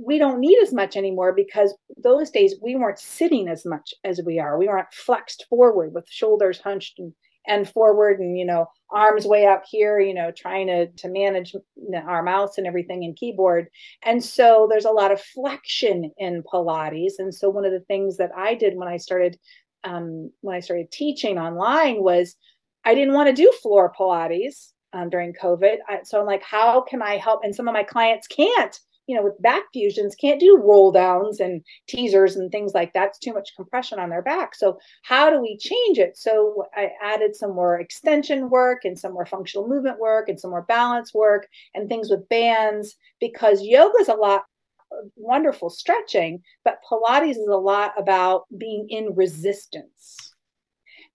we 0.05 0.17
don't 0.17 0.39
need 0.39 0.57
as 0.61 0.73
much 0.73 0.95
anymore 0.95 1.33
because 1.33 1.75
those 1.97 2.29
days 2.29 2.55
we 2.61 2.75
weren't 2.75 2.99
sitting 2.99 3.47
as 3.47 3.65
much 3.65 3.93
as 4.03 4.21
we 4.25 4.39
are. 4.39 4.57
We 4.57 4.67
weren't 4.67 4.93
flexed 4.93 5.45
forward 5.49 5.93
with 5.93 6.07
shoulders 6.09 6.59
hunched 6.59 6.99
and, 6.99 7.13
and 7.47 7.69
forward 7.69 8.19
and, 8.19 8.37
you 8.37 8.45
know, 8.45 8.67
arms 8.91 9.25
way 9.25 9.45
up 9.45 9.63
here, 9.69 9.99
you 9.99 10.13
know, 10.13 10.31
trying 10.31 10.67
to, 10.67 10.87
to 10.87 11.09
manage 11.09 11.53
our 12.07 12.23
mouse 12.23 12.57
and 12.57 12.65
everything 12.65 13.03
and 13.03 13.15
keyboard. 13.15 13.67
And 14.03 14.23
so 14.23 14.67
there's 14.69 14.85
a 14.85 14.91
lot 14.91 15.11
of 15.11 15.21
flexion 15.21 16.11
in 16.17 16.43
Pilates. 16.43 17.13
And 17.19 17.33
so 17.33 17.49
one 17.49 17.65
of 17.65 17.71
the 17.71 17.81
things 17.81 18.17
that 18.17 18.31
I 18.35 18.55
did 18.55 18.77
when 18.77 18.87
I 18.87 18.97
started, 18.97 19.37
um, 19.83 20.31
when 20.41 20.55
I 20.55 20.61
started 20.61 20.91
teaching 20.91 21.37
online 21.37 22.01
was 22.01 22.35
I 22.85 22.95
didn't 22.95 23.13
want 23.13 23.27
to 23.27 23.41
do 23.41 23.51
floor 23.61 23.93
Pilates 23.97 24.71
um, 24.93 25.09
during 25.09 25.33
COVID. 25.33 25.77
I, 25.87 25.99
so 26.03 26.19
I'm 26.19 26.25
like, 26.25 26.43
how 26.43 26.81
can 26.81 27.01
I 27.01 27.17
help? 27.17 27.41
And 27.43 27.53
some 27.53 27.67
of 27.67 27.73
my 27.73 27.83
clients 27.83 28.27
can't 28.27 28.79
you 29.09 29.15
know, 29.15 29.23
with 29.23 29.41
back 29.41 29.63
fusions 29.73 30.13
can't 30.13 30.39
do 30.39 30.55
roll 30.55 30.91
downs 30.91 31.39
and 31.39 31.63
teasers 31.87 32.35
and 32.35 32.51
things 32.51 32.75
like 32.75 32.93
that. 32.93 33.07
It's 33.07 33.17
too 33.17 33.33
much 33.33 33.55
compression 33.55 33.97
on 33.97 34.11
their 34.11 34.21
back. 34.21 34.53
So 34.53 34.77
how 35.01 35.31
do 35.31 35.41
we 35.41 35.57
change 35.57 35.97
it? 35.97 36.15
So 36.15 36.65
I 36.75 36.91
added 37.01 37.35
some 37.35 37.55
more 37.55 37.79
extension 37.79 38.51
work 38.51 38.85
and 38.85 38.99
some 38.99 39.13
more 39.13 39.25
functional 39.25 39.67
movement 39.67 39.99
work 39.99 40.29
and 40.29 40.39
some 40.39 40.51
more 40.51 40.61
balance 40.61 41.11
work 41.11 41.47
and 41.73 41.89
things 41.89 42.11
with 42.11 42.29
bands 42.29 42.97
because 43.19 43.63
yoga 43.63 43.97
is 43.99 44.09
a 44.09 44.13
lot 44.13 44.43
wonderful 45.15 45.71
stretching, 45.71 46.43
but 46.63 46.77
Pilates 46.87 47.31
is 47.31 47.49
a 47.49 47.57
lot 47.57 47.93
about 47.97 48.43
being 48.59 48.85
in 48.89 49.15
resistance. 49.15 50.35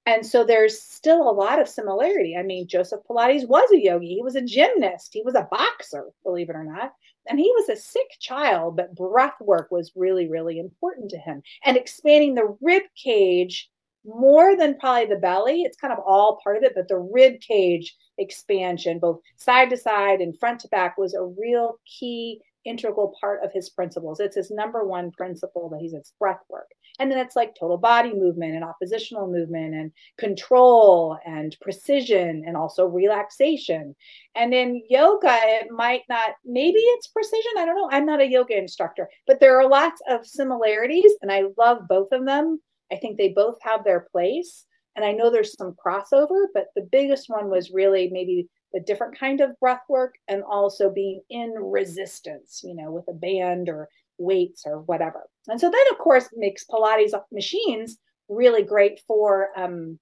And 0.05 0.27
so 0.27 0.45
there's 0.45 0.83
still 0.83 1.31
a 1.31 1.33
lot 1.33 1.61
of 1.61 1.69
similarity. 1.69 2.37
I 2.37 2.43
mean, 2.43 2.67
Joseph 2.67 3.03
Pilates 3.09 3.49
was 3.49 3.71
a 3.73 3.81
yogi, 3.81 4.17
he 4.17 4.23
was 4.23 4.35
a 4.35 4.43
gymnast, 4.43 5.11
he 5.13 5.23
was 5.23 5.37
a 5.37 5.47
boxer, 5.49 6.07
believe 6.25 6.51
it 6.51 6.57
or 6.57 6.65
not 6.65 6.93
and 7.27 7.39
he 7.39 7.51
was 7.57 7.69
a 7.69 7.81
sick 7.81 8.09
child, 8.21 8.77
but 8.77 8.95
breath 8.95 9.41
work 9.41 9.71
was 9.71 9.93
really, 9.97 10.29
really 10.29 10.59
important 10.59 11.11
to 11.11 11.19
him. 11.19 11.43
And 11.65 11.77
expanding 11.77 12.35
the 12.35 12.57
rib 12.61 12.83
cage 13.03 13.71
more 14.05 14.57
than 14.57 14.79
probably 14.79 15.07
the 15.07 15.17
belly, 15.17 15.63
it's 15.63 15.79
kind 15.79 15.93
of 15.93 15.99
all 16.05 16.39
part 16.45 16.59
of 16.59 16.63
it, 16.65 16.73
but 16.75 16.89
the 16.89 16.99
rib 16.99 17.41
cage 17.41 17.95
expansion, 18.19 18.99
both 18.99 19.21
side 19.37 19.71
to 19.71 19.77
side 19.77 20.21
and 20.21 20.39
front 20.39 20.61
to 20.61 20.69
back, 20.69 20.99
was 20.99 21.15
a 21.15 21.25
real 21.25 21.79
key 21.87 22.41
integral 22.65 23.15
part 23.21 23.45
of 23.45 23.53
his 23.53 23.71
principles. 23.71 24.21
It's 24.21 24.37
his 24.37 24.51
number 24.51 24.85
one 24.85 25.11
principle 25.11 25.69
that 25.71 25.81
he 25.81 25.89
says 25.89 26.13
breath 26.19 26.41
work. 26.49 26.69
And 26.99 27.11
then 27.11 27.19
it's 27.19 27.37
like 27.37 27.55
total 27.55 27.77
body 27.77 28.15
movement 28.15 28.55
and 28.55 28.65
oppositional 28.65 29.27
movement 29.27 29.75
and 29.75 29.93
control 30.19 31.19
and 31.27 31.57
precision 31.61 32.45
and 32.47 32.57
also 32.57 32.87
relaxation. 32.87 33.95
And 34.35 34.55
in 34.55 34.83
yoga, 34.89 35.37
it 35.43 35.69
might 35.71 36.03
not, 36.09 36.31
maybe 36.45 36.79
it's 36.79 37.09
precision. 37.09 37.53
I 37.59 37.65
don't 37.65 37.77
know. 37.77 37.89
I'm 37.91 38.07
not 38.07 38.21
a 38.21 38.31
yoga 38.31 38.57
instructor, 38.57 39.09
but 39.27 39.41
there 39.41 39.59
are 39.59 39.69
lots 39.69 40.01
of 40.09 40.27
similarities 40.27 41.13
and 41.23 41.33
I 41.33 41.45
love 41.59 41.89
both 41.89 42.09
of 42.13 42.25
them. 42.25 42.61
I 42.93 42.97
think 42.97 43.19
they 43.19 43.29
both 43.29 43.57
have 43.63 43.85
their 43.85 44.07
place. 44.13 44.67
And 44.97 45.05
I 45.05 45.13
know 45.13 45.31
there's 45.31 45.57
some 45.57 45.75
crossover, 45.85 46.47
but 46.55 46.67
the 46.77 46.89
biggest 46.93 47.29
one 47.29 47.51
was 47.51 47.73
really 47.73 48.11
maybe 48.13 48.49
a 48.75 48.81
different 48.81 49.19
kind 49.19 49.41
of 49.41 49.59
breath 49.61 49.83
work 49.89 50.15
and 50.29 50.43
also 50.43 50.91
being 50.91 51.21
in 51.31 51.53
resistance, 51.53 52.61
you 52.65 52.75
know, 52.75 52.91
with 52.91 53.05
a 53.09 53.13
band 53.13 53.69
or 53.69 53.89
weights 54.19 54.65
or 54.67 54.81
whatever. 54.81 55.23
And 55.49 55.61
so 55.61 55.71
then, 55.71 55.85
of 55.93 55.99
course, 55.99 56.29
makes 56.35 56.65
Pilates 56.65 57.13
machines 57.33 57.99
really 58.29 58.63
great 58.63 59.01
for 59.07 59.51
um, 59.57 59.99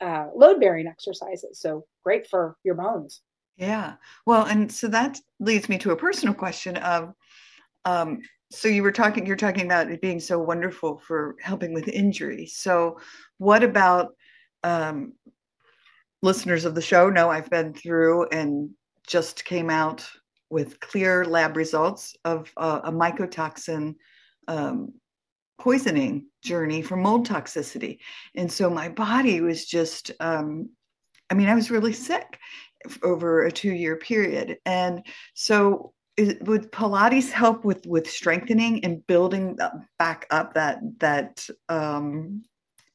uh, 0.00 0.26
load 0.34 0.60
bearing 0.60 0.86
exercises. 0.86 1.60
So 1.60 1.86
great 2.04 2.26
for 2.28 2.56
your 2.64 2.74
bones. 2.74 3.22
Yeah. 3.56 3.94
Well, 4.26 4.44
and 4.44 4.70
so 4.70 4.88
that 4.88 5.18
leads 5.40 5.68
me 5.68 5.78
to 5.78 5.92
a 5.92 5.96
personal 5.96 6.34
question 6.34 6.76
of, 6.76 7.14
um, 7.84 8.20
so 8.52 8.68
you 8.68 8.82
were 8.82 8.92
talking, 8.92 9.26
you're 9.26 9.36
talking 9.36 9.64
about 9.64 9.90
it 9.90 10.00
being 10.00 10.20
so 10.20 10.38
wonderful 10.38 10.98
for 10.98 11.36
helping 11.40 11.72
with 11.72 11.88
injury. 11.88 12.46
So 12.46 13.00
what 13.38 13.62
about 13.62 14.14
um, 14.62 15.14
listeners 16.22 16.64
of 16.64 16.74
the 16.74 16.82
show 16.82 17.10
know 17.10 17.30
I've 17.30 17.50
been 17.50 17.74
through 17.74 18.28
and 18.28 18.70
just 19.06 19.44
came 19.44 19.70
out 19.70 20.06
with 20.50 20.80
clear 20.80 21.24
lab 21.24 21.56
results 21.56 22.16
of 22.24 22.52
uh, 22.56 22.80
a 22.84 22.92
mycotoxin 22.92 23.94
um, 24.48 24.94
poisoning 25.58 26.26
journey 26.42 26.82
for 26.82 26.96
mold 26.96 27.26
toxicity. 27.26 27.98
And 28.34 28.50
so 28.50 28.70
my 28.70 28.88
body 28.88 29.40
was 29.40 29.66
just, 29.66 30.12
um, 30.20 30.70
I 31.30 31.34
mean, 31.34 31.48
I 31.48 31.54
was 31.54 31.70
really 31.70 31.92
sick 31.92 32.38
over 33.02 33.42
a 33.42 33.52
two 33.52 33.72
year 33.72 33.96
period. 33.96 34.58
And 34.64 35.04
so 35.34 35.92
is, 36.16 36.36
would 36.42 36.72
Pilates 36.72 37.30
help 37.30 37.64
with 37.64 37.86
with 37.86 38.08
strengthening 38.08 38.84
and 38.84 39.06
building 39.06 39.58
back 39.98 40.26
up 40.30 40.54
that 40.54 40.78
that 40.98 41.46
um, 41.68 42.42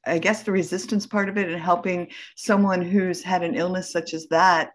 I 0.05 0.17
guess 0.17 0.43
the 0.43 0.51
resistance 0.51 1.05
part 1.05 1.29
of 1.29 1.37
it 1.37 1.49
and 1.49 1.61
helping 1.61 2.09
someone 2.35 2.81
who's 2.81 3.21
had 3.21 3.43
an 3.43 3.55
illness 3.55 3.91
such 3.91 4.13
as 4.13 4.27
that 4.27 4.71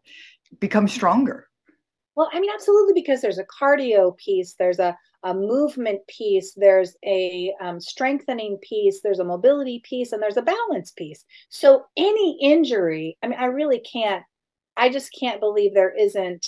become 0.60 0.88
stronger. 0.88 1.48
Well, 2.14 2.30
I 2.32 2.40
mean, 2.40 2.50
absolutely, 2.52 2.94
because 2.94 3.20
there's 3.20 3.38
a 3.38 3.44
cardio 3.44 4.16
piece, 4.16 4.54
there's 4.58 4.78
a, 4.78 4.96
a 5.22 5.34
movement 5.34 6.00
piece, 6.06 6.54
there's 6.54 6.96
a 7.04 7.52
um, 7.60 7.78
strengthening 7.78 8.58
piece, 8.62 9.02
there's 9.02 9.18
a 9.18 9.24
mobility 9.24 9.82
piece, 9.84 10.12
and 10.12 10.22
there's 10.22 10.38
a 10.38 10.42
balance 10.42 10.92
piece. 10.92 11.24
So, 11.50 11.84
any 11.96 12.38
injury, 12.40 13.18
I 13.22 13.28
mean, 13.28 13.38
I 13.38 13.46
really 13.46 13.80
can't, 13.80 14.24
I 14.78 14.88
just 14.88 15.10
can't 15.18 15.40
believe 15.40 15.74
there 15.74 15.94
isn't 15.94 16.46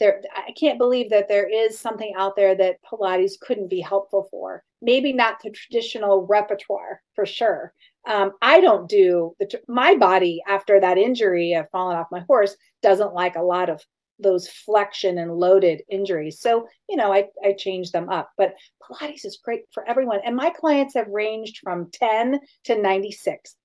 there 0.00 0.20
i 0.34 0.52
can't 0.52 0.78
believe 0.78 1.10
that 1.10 1.28
there 1.28 1.48
is 1.48 1.78
something 1.78 2.12
out 2.16 2.34
there 2.36 2.54
that 2.54 2.82
pilates 2.82 3.38
couldn't 3.40 3.70
be 3.70 3.80
helpful 3.80 4.26
for 4.30 4.64
maybe 4.84 5.12
not 5.12 5.40
the 5.42 5.50
traditional 5.50 6.26
repertoire 6.26 7.00
for 7.14 7.26
sure 7.26 7.72
um, 8.06 8.32
i 8.42 8.60
don't 8.60 8.88
do 8.88 9.34
the 9.40 9.60
my 9.66 9.94
body 9.96 10.40
after 10.46 10.80
that 10.80 10.98
injury 10.98 11.52
of 11.54 11.68
falling 11.70 11.96
off 11.96 12.06
my 12.10 12.22
horse 12.28 12.56
doesn't 12.82 13.14
like 13.14 13.36
a 13.36 13.42
lot 13.42 13.70
of 13.70 13.82
those 14.20 14.46
flexion 14.46 15.18
and 15.18 15.34
loaded 15.34 15.82
injuries 15.90 16.40
so 16.40 16.68
you 16.88 16.96
know 16.96 17.12
i 17.12 17.24
i 17.44 17.52
change 17.52 17.90
them 17.90 18.08
up 18.08 18.30
but 18.38 18.54
pilates 18.82 19.24
is 19.24 19.40
great 19.42 19.62
for 19.72 19.86
everyone 19.88 20.20
and 20.24 20.36
my 20.36 20.50
clients 20.50 20.94
have 20.94 21.08
ranged 21.08 21.58
from 21.62 21.90
10 21.90 22.38
to 22.64 22.80
96 22.80 23.56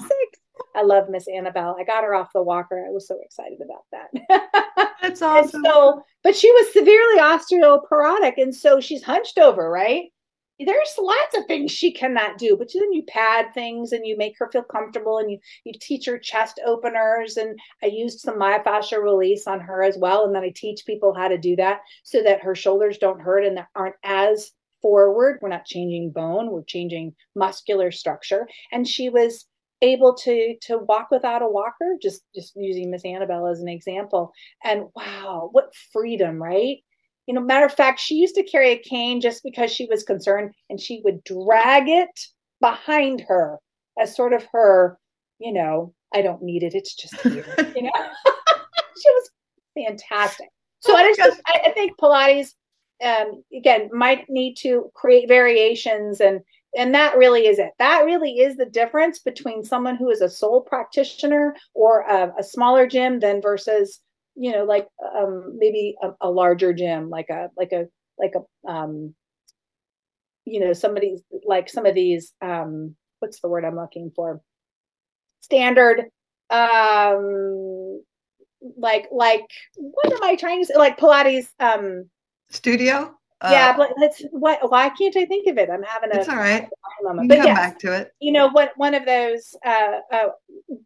96 0.00 0.40
I 0.74 0.82
love 0.82 1.08
Miss 1.08 1.26
Annabelle. 1.28 1.76
I 1.78 1.84
got 1.84 2.04
her 2.04 2.14
off 2.14 2.32
the 2.34 2.42
walker. 2.42 2.84
I 2.86 2.90
was 2.90 3.06
so 3.06 3.18
excited 3.22 3.58
about 3.60 3.84
that. 3.92 4.90
That's 5.02 5.22
awesome. 5.22 5.62
so, 5.64 6.02
but 6.22 6.36
she 6.36 6.50
was 6.50 6.72
severely 6.72 7.18
osteoporotic, 7.18 8.34
and 8.38 8.54
so 8.54 8.80
she's 8.80 9.02
hunched 9.02 9.38
over, 9.38 9.70
right? 9.70 10.10
There's 10.58 10.94
lots 10.98 11.36
of 11.36 11.44
things 11.46 11.70
she 11.70 11.92
cannot 11.92 12.38
do, 12.38 12.56
but 12.56 12.70
then 12.72 12.90
you 12.92 13.02
pad 13.02 13.52
things 13.52 13.92
and 13.92 14.06
you 14.06 14.16
make 14.16 14.36
her 14.38 14.48
feel 14.50 14.62
comfortable, 14.62 15.18
and 15.18 15.30
you 15.30 15.38
you 15.64 15.72
teach 15.78 16.06
her 16.06 16.18
chest 16.18 16.58
openers. 16.64 17.36
And 17.36 17.58
I 17.82 17.86
used 17.86 18.20
some 18.20 18.38
myofascial 18.38 19.02
release 19.02 19.46
on 19.46 19.60
her 19.60 19.82
as 19.82 19.98
well, 19.98 20.24
and 20.24 20.34
then 20.34 20.42
I 20.42 20.52
teach 20.54 20.86
people 20.86 21.14
how 21.14 21.28
to 21.28 21.36
do 21.36 21.56
that 21.56 21.80
so 22.04 22.22
that 22.22 22.40
her 22.42 22.54
shoulders 22.54 22.96
don't 22.98 23.20
hurt 23.20 23.44
and 23.44 23.60
aren't 23.74 23.96
as 24.02 24.52
forward. 24.80 25.38
We're 25.42 25.50
not 25.50 25.66
changing 25.66 26.12
bone; 26.12 26.50
we're 26.50 26.64
changing 26.64 27.14
muscular 27.34 27.90
structure. 27.90 28.48
And 28.72 28.88
she 28.88 29.10
was 29.10 29.46
able 29.82 30.14
to 30.14 30.56
to 30.62 30.78
walk 30.78 31.08
without 31.10 31.42
a 31.42 31.48
walker 31.48 31.96
just 32.00 32.22
just 32.34 32.52
using 32.56 32.90
miss 32.90 33.04
annabelle 33.04 33.46
as 33.46 33.60
an 33.60 33.68
example 33.68 34.32
and 34.64 34.84
wow 34.94 35.50
what 35.52 35.74
freedom 35.92 36.42
right 36.42 36.78
you 37.26 37.34
know 37.34 37.40
matter 37.40 37.66
of 37.66 37.72
fact 37.72 38.00
she 38.00 38.14
used 38.14 38.34
to 38.34 38.42
carry 38.42 38.70
a 38.70 38.78
cane 38.78 39.20
just 39.20 39.42
because 39.42 39.70
she 39.70 39.86
was 39.86 40.02
concerned 40.02 40.52
and 40.70 40.80
she 40.80 41.00
would 41.04 41.22
drag 41.24 41.88
it 41.88 42.20
behind 42.60 43.20
her 43.20 43.58
as 44.00 44.14
sort 44.14 44.32
of 44.32 44.44
her 44.52 44.98
you 45.38 45.52
know 45.52 45.92
i 46.14 46.22
don't 46.22 46.42
need 46.42 46.62
it 46.62 46.74
it's 46.74 46.94
just 46.94 47.14
here 47.20 47.44
you 47.74 47.82
know? 47.82 47.90
She 49.02 49.10
was 49.10 49.30
fantastic. 49.76 50.48
So 50.80 50.92
oh 50.92 50.96
I, 50.96 51.14
just, 51.16 51.40
I, 51.46 51.70
think 51.72 51.98
pilates 51.98 52.54
um, 53.04 53.42
again 53.54 53.90
might 53.92 54.24
need 54.28 54.54
to 54.58 54.90
create 54.94 55.28
variations 55.28 56.20
and 56.20 56.40
and 56.76 56.94
that 56.94 57.16
really 57.16 57.46
is 57.46 57.58
it. 57.58 57.70
That 57.78 58.04
really 58.04 58.38
is 58.38 58.56
the 58.56 58.66
difference 58.66 59.18
between 59.18 59.64
someone 59.64 59.96
who 59.96 60.10
is 60.10 60.20
a 60.20 60.28
sole 60.28 60.60
practitioner 60.60 61.56
or 61.74 62.00
a, 62.02 62.32
a 62.38 62.42
smaller 62.42 62.86
gym 62.86 63.20
than 63.20 63.40
versus 63.40 64.00
you 64.36 64.52
know 64.52 64.64
like 64.64 64.88
um, 65.16 65.56
maybe 65.58 65.96
a, 66.02 66.10
a, 66.20 66.30
larger 66.30 66.72
gym 66.72 67.10
like 67.10 67.30
a 67.30 67.48
like 67.56 67.72
a 67.72 67.86
like 68.18 68.32
a 68.34 68.70
um, 68.70 69.14
you 70.44 70.60
know 70.60 70.72
somebody 70.72 71.16
like 71.44 71.68
some 71.68 71.86
of 71.86 71.94
these 71.94 72.32
um, 72.42 72.94
what's 73.20 73.40
the 73.40 73.48
word 73.48 73.64
i'm 73.64 73.76
looking 73.76 74.12
for 74.14 74.40
standard 75.40 76.04
um 76.50 78.00
like 78.76 79.06
like 79.10 79.44
what 79.76 80.12
am 80.12 80.22
i 80.22 80.36
trying 80.36 80.60
to 80.60 80.66
say 80.66 80.76
like 80.76 80.98
pilates 80.98 81.48
um 81.60 82.08
studio 82.50 83.16
uh, 83.40 83.50
yeah, 83.52 83.76
but 83.76 83.90
let's. 83.98 84.22
Why, 84.30 84.56
why 84.62 84.88
can't 84.88 85.16
I 85.16 85.26
think 85.26 85.46
of 85.46 85.58
it? 85.58 85.68
I'm 85.68 85.82
having 85.82 86.10
a. 86.10 86.20
It's 86.20 86.28
all 86.28 86.36
right. 86.36 86.66
Moment. 87.02 87.28
But 87.28 87.38
come 87.38 87.46
yes, 87.46 87.58
back 87.58 87.78
to 87.80 87.92
it. 87.92 88.12
You 88.20 88.32
know, 88.32 88.48
what 88.50 88.72
one 88.76 88.94
of 88.94 89.04
those 89.04 89.54
uh, 89.64 89.98
uh, 90.12 90.28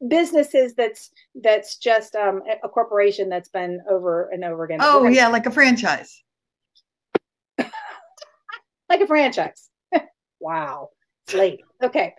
businesses 0.08 0.74
that's 0.74 1.10
that's 1.42 1.76
just 1.76 2.14
um, 2.14 2.42
a 2.62 2.68
corporation 2.68 3.28
that's 3.28 3.48
been 3.48 3.80
over 3.88 4.28
and 4.30 4.44
over 4.44 4.64
again. 4.64 4.78
Oh 4.82 5.06
yeah, 5.06 5.28
like 5.28 5.46
a 5.46 5.50
franchise. 5.50 6.22
like 7.58 9.00
a 9.00 9.06
franchise. 9.06 9.70
wow, 10.40 10.90
it's 11.26 11.34
late. 11.34 11.60
Okay. 11.82 12.14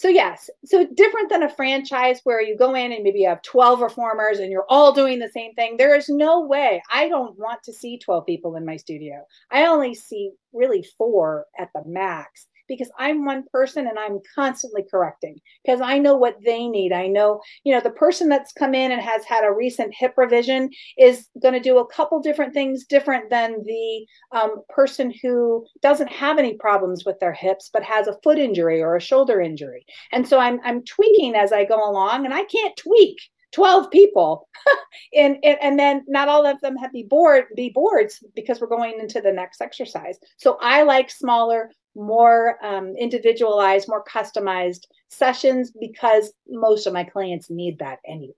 So 0.00 0.08
yes, 0.08 0.48
so 0.64 0.86
different 0.94 1.28
than 1.28 1.42
a 1.42 1.54
franchise 1.54 2.22
where 2.24 2.40
you 2.40 2.56
go 2.56 2.74
in 2.74 2.90
and 2.90 3.04
maybe 3.04 3.18
you 3.18 3.28
have 3.28 3.42
12 3.42 3.82
reformers 3.82 4.38
and 4.38 4.50
you're 4.50 4.64
all 4.70 4.94
doing 4.94 5.18
the 5.18 5.28
same 5.28 5.52
thing. 5.52 5.76
There 5.76 5.94
is 5.94 6.08
no 6.08 6.40
way. 6.40 6.82
I 6.90 7.06
don't 7.06 7.38
want 7.38 7.62
to 7.64 7.72
see 7.74 7.98
12 7.98 8.24
people 8.24 8.56
in 8.56 8.64
my 8.64 8.78
studio. 8.78 9.22
I 9.50 9.66
only 9.66 9.94
see 9.94 10.30
really 10.54 10.86
four 10.96 11.44
at 11.58 11.68
the 11.74 11.82
max 11.84 12.46
because 12.70 12.90
I'm 12.98 13.24
one 13.24 13.42
person 13.52 13.88
and 13.88 13.98
I'm 13.98 14.20
constantly 14.34 14.84
correcting 14.88 15.40
because 15.64 15.80
I 15.80 15.98
know 15.98 16.16
what 16.16 16.36
they 16.46 16.68
need. 16.68 16.92
I 16.92 17.08
know, 17.08 17.40
you 17.64 17.74
know, 17.74 17.80
the 17.80 17.90
person 17.90 18.28
that's 18.28 18.52
come 18.52 18.74
in 18.74 18.92
and 18.92 19.02
has 19.02 19.24
had 19.24 19.44
a 19.44 19.52
recent 19.52 19.92
hip 19.92 20.14
revision 20.16 20.70
is 20.96 21.26
going 21.42 21.54
to 21.54 21.60
do 21.60 21.78
a 21.78 21.92
couple 21.92 22.20
different 22.20 22.54
things 22.54 22.84
different 22.84 23.28
than 23.28 23.56
the 23.64 24.06
um, 24.32 24.62
person 24.68 25.12
who 25.20 25.66
doesn't 25.82 26.12
have 26.12 26.38
any 26.38 26.54
problems 26.54 27.04
with 27.04 27.18
their 27.18 27.32
hips 27.32 27.68
but 27.72 27.82
has 27.82 28.06
a 28.06 28.16
foot 28.22 28.38
injury 28.38 28.80
or 28.80 28.94
a 28.94 29.00
shoulder 29.00 29.40
injury. 29.40 29.84
And 30.12 30.26
so 30.26 30.38
I'm 30.38 30.60
I'm 30.64 30.84
tweaking 30.84 31.34
as 31.34 31.52
I 31.52 31.64
go 31.64 31.76
along, 31.76 32.24
and 32.24 32.32
I 32.32 32.44
can't 32.44 32.76
tweak 32.76 33.18
12 33.52 33.90
people 33.90 34.48
and, 35.14 35.38
and, 35.42 35.58
and 35.60 35.78
then 35.78 36.04
not 36.06 36.28
all 36.28 36.46
of 36.46 36.60
them 36.60 36.76
have 36.76 36.92
be 36.92 37.02
board 37.02 37.44
be 37.56 37.70
boards 37.70 38.22
because 38.34 38.60
we're 38.60 38.66
going 38.66 38.98
into 39.00 39.20
the 39.20 39.32
next 39.32 39.60
exercise 39.60 40.18
so 40.36 40.56
i 40.60 40.82
like 40.82 41.10
smaller 41.10 41.70
more 41.94 42.56
um, 42.64 42.94
individualized, 42.96 43.88
more 43.88 44.04
customized 44.04 44.86
sessions 45.08 45.72
because 45.78 46.32
most 46.48 46.86
of 46.86 46.92
my 46.92 47.04
clients 47.04 47.50
need 47.50 47.78
that 47.78 47.98
anyway. 48.06 48.34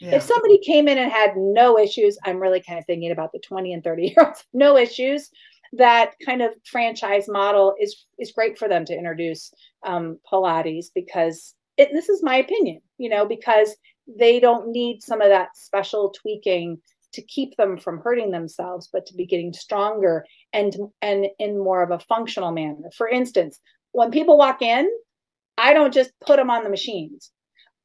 Yeah. 0.00 0.16
If 0.16 0.22
somebody 0.22 0.58
came 0.58 0.88
in 0.88 0.96
and 0.96 1.12
had 1.12 1.36
no 1.36 1.78
issues, 1.78 2.18
I'm 2.24 2.40
really 2.40 2.62
kind 2.62 2.78
of 2.78 2.86
thinking 2.86 3.10
about 3.10 3.32
the 3.32 3.38
20 3.38 3.74
and 3.74 3.84
30 3.84 4.02
year 4.02 4.14
olds, 4.18 4.44
no 4.52 4.76
issues. 4.76 5.30
That 5.74 6.14
kind 6.24 6.42
of 6.42 6.52
franchise 6.64 7.28
model 7.28 7.74
is 7.78 8.06
is 8.18 8.32
great 8.32 8.58
for 8.58 8.66
them 8.66 8.84
to 8.86 8.96
introduce 8.96 9.52
um, 9.86 10.18
Pilates 10.30 10.86
because 10.92 11.54
it, 11.76 11.90
this 11.92 12.08
is 12.08 12.24
my 12.24 12.36
opinion, 12.36 12.80
you 12.98 13.08
know, 13.08 13.24
because 13.24 13.76
they 14.06 14.40
don't 14.40 14.70
need 14.70 15.02
some 15.02 15.20
of 15.20 15.28
that 15.28 15.56
special 15.56 16.10
tweaking 16.10 16.78
to 17.12 17.22
keep 17.22 17.56
them 17.56 17.76
from 17.76 18.00
hurting 18.00 18.30
themselves, 18.30 18.88
but 18.92 19.06
to 19.06 19.14
be 19.14 19.26
getting 19.26 19.52
stronger 19.52 20.24
and 20.52 20.76
and 21.02 21.26
in 21.38 21.58
more 21.58 21.82
of 21.82 21.90
a 21.90 22.04
functional 22.04 22.52
manner. 22.52 22.90
For 22.96 23.08
instance, 23.08 23.58
when 23.92 24.10
people 24.10 24.38
walk 24.38 24.62
in, 24.62 24.88
I 25.58 25.72
don't 25.72 25.94
just 25.94 26.12
put 26.24 26.36
them 26.36 26.50
on 26.50 26.64
the 26.64 26.70
machines. 26.70 27.30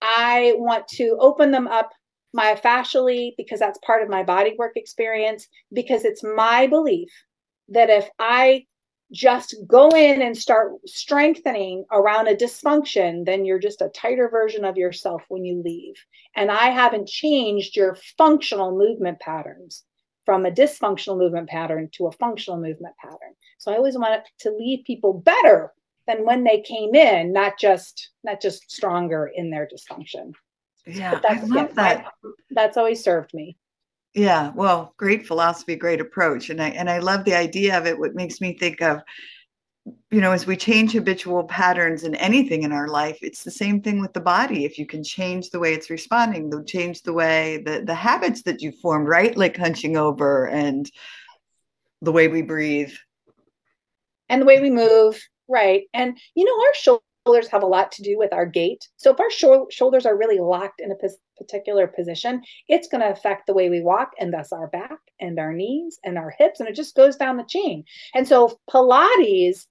I 0.02 0.54
want 0.58 0.88
to 0.90 1.18
open 1.20 1.52
them 1.52 1.68
up 1.68 1.90
myofascially 2.36 3.32
because 3.38 3.60
that's 3.60 3.80
part 3.86 4.04
of 4.04 4.10
my 4.10 4.24
body 4.24 4.56
work 4.58 4.74
experience 4.76 5.48
because 5.74 6.04
it's 6.06 6.24
my 6.24 6.68
belief 6.68 7.10
that 7.70 7.90
if 7.90 8.08
I 8.20 8.66
just 9.12 9.56
go 9.68 9.90
in 9.90 10.22
and 10.22 10.38
start 10.38 10.74
strengthening 10.86 11.86
around 11.92 12.28
a 12.28 12.36
dysfunction, 12.36 13.26
then 13.26 13.46
you're 13.46 13.60
just 13.60 13.82
a 13.82 13.90
tighter 13.90 14.30
version 14.30 14.66
of 14.66 14.78
yourself 14.78 15.24
when 15.30 15.46
you 15.46 15.62
leave. 15.64 15.96
And 16.36 16.52
I 16.52 16.70
haven't 16.70 17.08
changed 17.08 17.76
your 17.76 17.98
functional 18.18 18.78
movement 18.78 19.20
patterns 19.20 19.84
from 20.26 20.46
a 20.46 20.52
dysfunctional 20.52 21.18
movement 21.18 21.50
pattern 21.50 21.90
to 21.94 22.08
a 22.08 22.12
functional 22.14 22.60
movement 22.60 22.96
pattern. 22.98 23.36
So 23.60 23.72
I 23.72 23.78
always 23.78 23.98
want 23.98 24.24
to 24.40 24.52
leave 24.52 24.86
people 24.86 25.14
better 25.14 25.72
than 26.08 26.26
when 26.26 26.44
they 26.44 26.62
came 26.62 26.96
in, 26.96 27.32
not 27.32 27.60
just 27.60 28.10
not 28.24 28.42
just 28.42 28.72
stronger 28.72 29.32
in 29.34 29.50
their 29.50 29.68
dysfunction. 29.68 30.34
Yeah, 30.86 31.20
I 31.28 31.42
love 31.42 31.76
that. 31.76 32.06
that's 32.52 32.78
always 32.78 33.04
served 33.04 33.34
me. 33.34 33.58
Yeah, 34.16 34.54
well, 34.56 34.94
great 34.96 35.28
philosophy, 35.28 35.76
great 35.76 36.00
approach, 36.00 36.50
and 36.50 36.62
I 36.62 36.70
and 36.70 36.90
I 36.90 37.00
love 37.00 37.26
the 37.26 37.36
idea 37.36 37.78
of 37.78 37.86
it. 37.86 38.00
What 38.00 38.16
makes 38.16 38.40
me 38.40 38.58
think 38.58 38.82
of, 38.82 39.02
you 40.10 40.22
know, 40.22 40.32
as 40.32 40.48
we 40.48 40.56
change 40.56 40.94
habitual 40.94 41.44
patterns 41.44 42.06
in 42.06 42.16
anything 42.16 42.64
in 42.64 42.72
our 42.72 42.88
life, 42.88 43.18
it's 43.22 43.44
the 43.44 43.52
same 43.52 43.82
thing 43.82 44.00
with 44.00 44.14
the 44.14 44.22
body. 44.22 44.64
If 44.64 44.80
you 44.80 44.86
can 44.86 45.04
change 45.04 45.50
the 45.50 45.60
way 45.60 45.74
it's 45.74 45.90
responding, 45.90 46.50
the 46.50 46.64
change 46.64 47.02
the 47.02 47.12
way 47.12 47.62
the 47.66 47.84
the 47.86 47.94
habits 47.94 48.44
that 48.44 48.62
you 48.62 48.72
formed, 48.82 49.10
right, 49.10 49.36
like 49.36 49.58
hunching 49.58 49.98
over 49.98 50.48
and 50.48 50.90
the 52.02 52.14
way 52.14 52.30
we 52.30 52.42
breathe, 52.42 52.94
and 54.30 54.42
the 54.42 54.46
way 54.46 54.62
we 54.62 54.70
move, 54.70 55.22
right, 55.50 55.84
and 55.94 56.18
you 56.36 56.46
know, 56.46 56.66
our 56.68 56.74
shoulders 57.26 57.48
have 57.48 57.64
a 57.64 57.68
lot 57.68 57.92
to 57.92 58.04
do 58.04 58.18
with 58.18 58.32
our 58.34 58.46
gait. 58.46 58.88
So 58.98 59.12
if 59.12 59.20
our 59.20 59.32
sh- 59.32 59.76
shoulders 59.76 60.06
are 60.06 60.18
really 60.18 60.40
locked 60.40 60.80
in 60.80 60.92
a 60.92 60.96
p- 60.96 61.08
particular 61.38 61.88
position, 61.88 62.42
it's 62.68 62.88
going 62.88 63.02
to 63.02 63.12
affect 63.12 63.48
the 63.48 63.54
way 63.54 63.70
we 63.70 63.82
walk 63.82 64.12
and 64.20 64.32
thus 64.32 64.52
our 64.52 64.68
back 64.68 65.00
and 65.20 65.40
our 65.40 65.54
knees 65.54 65.98
and 66.04 66.18
our 66.18 66.34
hips 66.38 66.60
and 66.60 66.70
it 66.70 66.76
just 66.76 66.96
goes 66.96 67.16
down 67.16 67.38
the 67.38 67.46
chain. 67.48 67.84
And 68.14 68.28
so 68.28 68.60
Pilates 68.70 69.66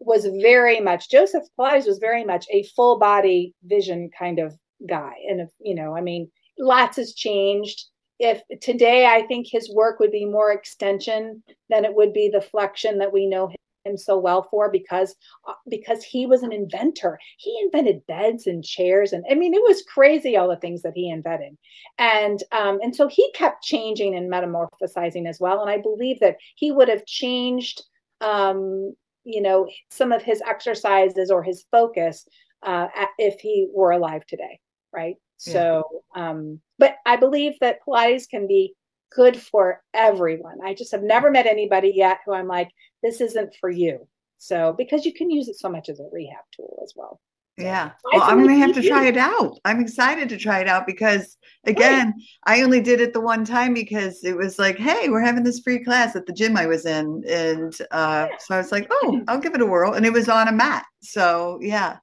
was 0.00 0.26
very 0.42 0.80
much 0.80 1.10
Joseph 1.10 1.44
Pilates 1.58 1.86
was 1.86 1.98
very 1.98 2.24
much 2.24 2.46
a 2.52 2.62
full 2.76 2.98
body 2.98 3.54
vision 3.64 4.10
kind 4.16 4.38
of 4.38 4.54
guy. 4.88 5.14
And 5.28 5.40
if, 5.40 5.48
you 5.60 5.74
know, 5.74 5.96
I 5.96 6.02
mean, 6.02 6.30
lots 6.58 6.98
has 6.98 7.14
changed. 7.14 7.86
If 8.20 8.42
today 8.60 9.06
I 9.06 9.22
think 9.28 9.46
his 9.48 9.72
work 9.72 9.98
would 10.00 10.10
be 10.10 10.26
more 10.26 10.52
extension 10.52 11.42
than 11.70 11.84
it 11.84 11.94
would 11.94 12.12
be 12.12 12.28
the 12.28 12.40
flexion 12.40 12.98
that 12.98 13.12
we 13.12 13.26
know 13.26 13.50
him 13.88 13.96
so 13.96 14.18
well 14.18 14.46
for 14.50 14.70
because 14.70 15.14
uh, 15.46 15.54
because 15.68 16.04
he 16.04 16.26
was 16.26 16.42
an 16.42 16.52
inventor. 16.52 17.18
He 17.38 17.58
invented 17.62 18.06
beds 18.06 18.46
and 18.46 18.64
chairs, 18.64 19.12
and 19.12 19.24
I 19.30 19.34
mean 19.34 19.54
it 19.54 19.62
was 19.62 19.82
crazy 19.82 20.36
all 20.36 20.48
the 20.48 20.56
things 20.56 20.82
that 20.82 20.92
he 20.94 21.10
invented, 21.10 21.56
and 21.98 22.42
um, 22.52 22.78
and 22.82 22.94
so 22.94 23.08
he 23.08 23.30
kept 23.32 23.62
changing 23.62 24.14
and 24.14 24.30
metamorphosizing 24.30 25.28
as 25.28 25.40
well. 25.40 25.60
And 25.60 25.70
I 25.70 25.78
believe 25.78 26.20
that 26.20 26.36
he 26.56 26.72
would 26.72 26.88
have 26.88 27.06
changed, 27.06 27.82
um, 28.20 28.94
you 29.24 29.42
know, 29.42 29.68
some 29.90 30.12
of 30.12 30.22
his 30.22 30.42
exercises 30.42 31.30
or 31.30 31.42
his 31.42 31.64
focus 31.70 32.26
uh, 32.62 32.88
if 33.18 33.40
he 33.40 33.68
were 33.72 33.92
alive 33.92 34.26
today, 34.26 34.60
right? 34.92 35.16
Yeah. 35.46 35.52
So, 35.52 35.84
um, 36.14 36.60
but 36.78 36.96
I 37.06 37.16
believe 37.16 37.54
that 37.60 37.78
Pilates 37.86 38.28
can 38.28 38.46
be 38.46 38.74
good 39.14 39.36
for 39.36 39.82
everyone. 39.94 40.58
I 40.64 40.74
just 40.74 40.92
have 40.92 41.02
never 41.02 41.30
met 41.30 41.46
anybody 41.46 41.92
yet 41.94 42.18
who 42.24 42.32
I'm 42.32 42.48
like, 42.48 42.70
this 43.02 43.20
isn't 43.20 43.54
for 43.60 43.70
you. 43.70 44.06
So, 44.38 44.74
because 44.76 45.04
you 45.04 45.12
can 45.12 45.30
use 45.30 45.48
it 45.48 45.58
so 45.58 45.68
much 45.68 45.88
as 45.88 46.00
a 46.00 46.08
rehab 46.12 46.44
tool 46.54 46.80
as 46.84 46.92
well. 46.94 47.20
Yeah. 47.56 47.90
Well, 48.04 48.22
I'm 48.22 48.44
going 48.44 48.54
to 48.60 48.66
have 48.66 48.74
to 48.76 48.88
try 48.88 49.06
it 49.06 49.16
out. 49.16 49.58
I'm 49.64 49.80
excited 49.80 50.28
to 50.28 50.36
try 50.36 50.60
it 50.60 50.68
out 50.68 50.86
because, 50.86 51.36
again. 51.66 52.14
I 52.46 52.62
only 52.62 52.80
did 52.80 53.00
it 53.00 53.12
the 53.12 53.20
one 53.20 53.44
time 53.44 53.74
because 53.74 54.22
it 54.22 54.36
was 54.36 54.60
like, 54.60 54.78
hey, 54.78 55.08
we're 55.08 55.20
having 55.20 55.42
this 55.42 55.58
free 55.58 55.82
class 55.82 56.14
at 56.14 56.24
the 56.24 56.32
gym 56.32 56.56
I 56.56 56.66
was 56.66 56.86
in. 56.86 57.24
And 57.28 57.76
uh, 57.90 58.28
so 58.38 58.54
I 58.54 58.58
was 58.58 58.70
like, 58.70 58.86
oh, 58.92 59.22
I'll 59.26 59.40
give 59.40 59.56
it 59.56 59.60
a 59.60 59.66
whirl. 59.66 59.94
And 59.94 60.06
it 60.06 60.12
was 60.12 60.28
on 60.28 60.46
a 60.46 60.52
mat. 60.52 60.86
So, 61.02 61.58
yeah. 61.60 61.96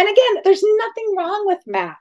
And 0.00 0.08
again, 0.08 0.42
there's 0.44 0.62
nothing 0.62 1.14
wrong 1.14 1.42
with 1.46 1.58
mat. 1.66 1.98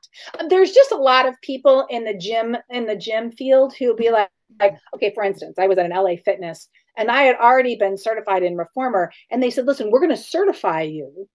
There's 0.47 0.71
just 0.71 0.93
a 0.93 0.95
lot 0.95 1.27
of 1.27 1.35
people 1.41 1.85
in 1.89 2.05
the 2.05 2.13
gym 2.13 2.55
in 2.69 2.85
the 2.85 2.95
gym 2.95 3.29
field 3.29 3.73
who'll 3.75 3.93
be 3.93 4.09
like, 4.09 4.29
like, 4.57 4.77
okay, 4.95 5.11
for 5.13 5.21
instance, 5.21 5.59
I 5.59 5.67
was 5.67 5.77
at 5.77 5.85
an 5.85 5.91
LA 5.91 6.15
Fitness 6.23 6.69
and 6.95 7.11
I 7.11 7.23
had 7.23 7.35
already 7.35 7.75
been 7.75 7.97
certified 7.97 8.41
in 8.43 8.55
reformer, 8.55 9.11
and 9.29 9.43
they 9.43 9.49
said, 9.49 9.65
listen, 9.65 9.91
we're 9.91 9.99
going 9.99 10.15
to 10.15 10.17
certify 10.17 10.83
you 10.83 11.27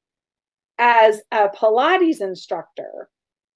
as 0.78 1.20
a 1.30 1.50
Pilates 1.50 2.22
instructor. 2.22 3.10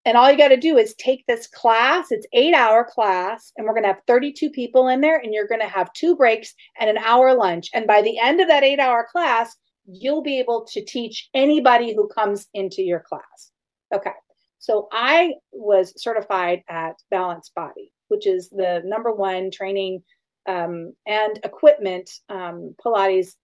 And 0.05 0.19
all 0.19 0.31
you 0.31 0.37
got 0.37 0.49
to 0.49 0.59
do 0.59 0.77
is 0.77 0.95
take 0.95 1.25
this 1.27 1.47
class. 1.47 2.09
It's 2.11 2.27
eight 2.35 2.53
hour 2.53 2.85
class, 2.85 3.53
and 3.57 3.67
we're 3.67 3.73
going 3.73 3.85
to 3.85 3.95
have 3.95 4.03
32 4.07 4.51
people 4.51 4.89
in 4.89 5.01
there, 5.01 5.17
and 5.17 5.33
you're 5.33 5.49
going 5.49 5.63
to 5.63 5.67
have 5.67 5.91
two 5.95 6.15
breaks 6.15 6.53
and 6.79 6.91
an 6.91 6.99
hour 6.99 7.35
lunch. 7.35 7.71
And 7.73 7.87
by 7.87 8.03
the 8.03 8.19
end 8.19 8.43
of 8.43 8.49
that 8.49 8.65
eight 8.65 8.81
hour 8.81 9.09
class, 9.11 9.57
you'll 9.89 10.23
be 10.23 10.39
able 10.39 10.67
to 10.73 10.85
teach 10.85 11.29
anybody 11.35 11.95
who 11.95 12.09
comes 12.09 12.47
into 12.55 12.83
your 12.83 13.01
class. 13.01 13.51
Okay. 13.95 14.13
So 14.59 14.89
I 14.93 15.35
was 15.53 16.01
certified 16.01 16.63
at 16.69 16.97
Balanced 17.11 17.55
Body, 17.55 17.93
which 18.09 18.27
is 18.27 18.51
the 18.51 18.83
number 18.85 19.13
one 19.13 19.51
training 19.51 20.03
um, 20.47 20.93
and 21.07 21.41
equipment 21.43 22.11
um, 22.29 22.75
Pilates 22.85 23.35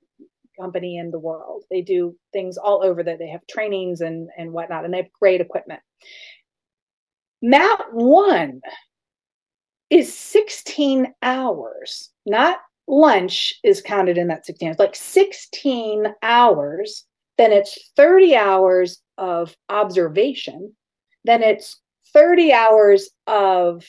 company 0.60 0.98
in 0.98 1.10
the 1.10 1.18
world. 1.18 1.64
They 1.70 1.82
do 1.82 2.16
things 2.32 2.56
all 2.56 2.82
over 2.84 3.02
that. 3.02 3.18
They 3.18 3.28
have 3.28 3.46
trainings 3.48 4.00
and, 4.00 4.28
and 4.36 4.52
whatnot, 4.52 4.84
and 4.84 4.92
they 4.92 4.98
have 4.98 5.12
great 5.12 5.40
equipment. 5.40 5.80
Mat 7.42 7.80
one 7.92 8.60
is 9.90 10.16
16 10.16 11.12
hours, 11.22 12.10
not 12.26 12.58
lunch 12.86 13.54
is 13.62 13.82
counted 13.82 14.18
in 14.18 14.28
that 14.28 14.46
16 14.46 14.68
hours, 14.68 14.78
like 14.78 14.94
16 14.94 16.06
hours, 16.22 17.04
then 17.38 17.52
it's 17.52 17.90
30 17.96 18.36
hours 18.36 19.00
of 19.18 19.56
observation, 19.68 20.74
then 21.24 21.42
it's 21.42 21.80
30 22.12 22.52
hours 22.52 23.10
of 23.26 23.84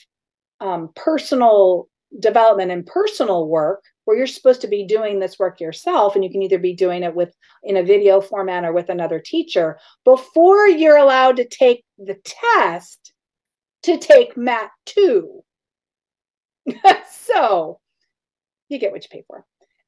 um, 0.60 0.90
personal 0.96 1.88
development 2.20 2.72
and 2.72 2.86
personal 2.86 3.48
work 3.48 3.84
where 4.06 4.16
you're 4.16 4.28
supposed 4.28 4.62
to 4.62 4.68
be 4.68 4.86
doing 4.86 5.20
this 5.20 5.38
work 5.38 5.60
yourself 5.60 6.16
and 6.16 6.24
you 6.24 6.30
can 6.30 6.42
either 6.42 6.60
be 6.60 6.74
doing 6.74 7.04
it 7.04 7.14
with 7.14 7.34
in 7.64 7.78
a 7.78 7.84
video 7.84 8.22
format 8.22 8.64
or 8.64 8.72
with 8.72 8.90
another 8.90 9.20
teacher 9.20 9.78
before 10.06 10.68
you're 10.68 10.98
allowed 10.98 11.36
to 11.36 11.48
take 11.48 11.84
the 11.98 12.16
test 12.24 13.14
to 13.84 13.98
take 13.98 14.38
mat 14.38 14.70
2 14.86 15.44
so 17.12 17.80
you 18.70 18.80
get 18.80 18.92
what 18.92 19.04
you 19.04 19.10
pay 19.10 19.24
for. 19.28 19.46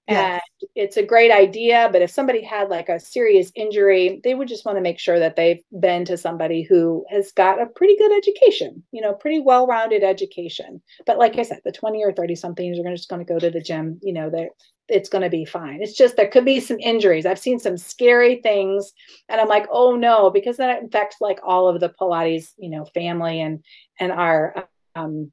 Yes. 0.07 0.41
And 0.61 0.69
it's 0.73 0.95
a 0.95 1.03
great 1.03 1.31
idea, 1.31 1.89
but 1.91 2.01
if 2.01 2.09
somebody 2.09 2.41
had 2.41 2.69
like 2.69 2.87
a 2.87 2.99
serious 2.99 3.51
injury, 3.55 4.21
they 4.23 4.35
would 4.35 4.47
just 4.47 4.65
want 4.65 4.77
to 4.77 4.81
make 4.81 4.99
sure 4.99 5.19
that 5.19 5.35
they've 5.35 5.61
been 5.77 6.05
to 6.05 6.17
somebody 6.17 6.63
who 6.63 7.05
has 7.09 7.33
got 7.33 7.61
a 7.61 7.65
pretty 7.65 7.97
good 7.97 8.15
education, 8.15 8.83
you 8.91 9.01
know, 9.01 9.13
pretty 9.13 9.41
well 9.41 9.67
rounded 9.67 10.03
education. 10.03 10.81
But 11.05 11.17
like 11.17 11.37
I 11.37 11.41
said, 11.41 11.59
the 11.65 11.73
20 11.73 12.05
or 12.05 12.13
30 12.13 12.35
somethings 12.35 12.79
are 12.79 12.95
just 12.95 13.09
going 13.09 13.25
to 13.25 13.31
go 13.33 13.37
to 13.37 13.51
the 13.51 13.59
gym, 13.59 13.99
you 14.01 14.13
know, 14.13 14.29
they 14.29 14.49
it's 14.89 15.09
going 15.09 15.23
to 15.23 15.29
be 15.29 15.43
fine. 15.43 15.81
It's 15.81 15.97
just 15.97 16.15
there 16.15 16.29
could 16.29 16.45
be 16.45 16.59
some 16.59 16.79
injuries. 16.79 17.25
I've 17.25 17.39
seen 17.39 17.59
some 17.59 17.77
scary 17.77 18.37
things, 18.41 18.93
and 19.27 19.41
I'm 19.41 19.49
like, 19.49 19.67
oh 19.69 19.95
no, 19.95 20.29
because 20.29 20.57
then 20.57 20.69
it 20.69 20.85
affects 20.85 21.17
like 21.19 21.39
all 21.43 21.67
of 21.67 21.81
the 21.81 21.89
Pilates, 21.89 22.53
you 22.57 22.69
know, 22.69 22.85
family 22.85 23.41
and 23.41 23.63
and 23.99 24.11
our 24.11 24.69
um, 24.95 25.31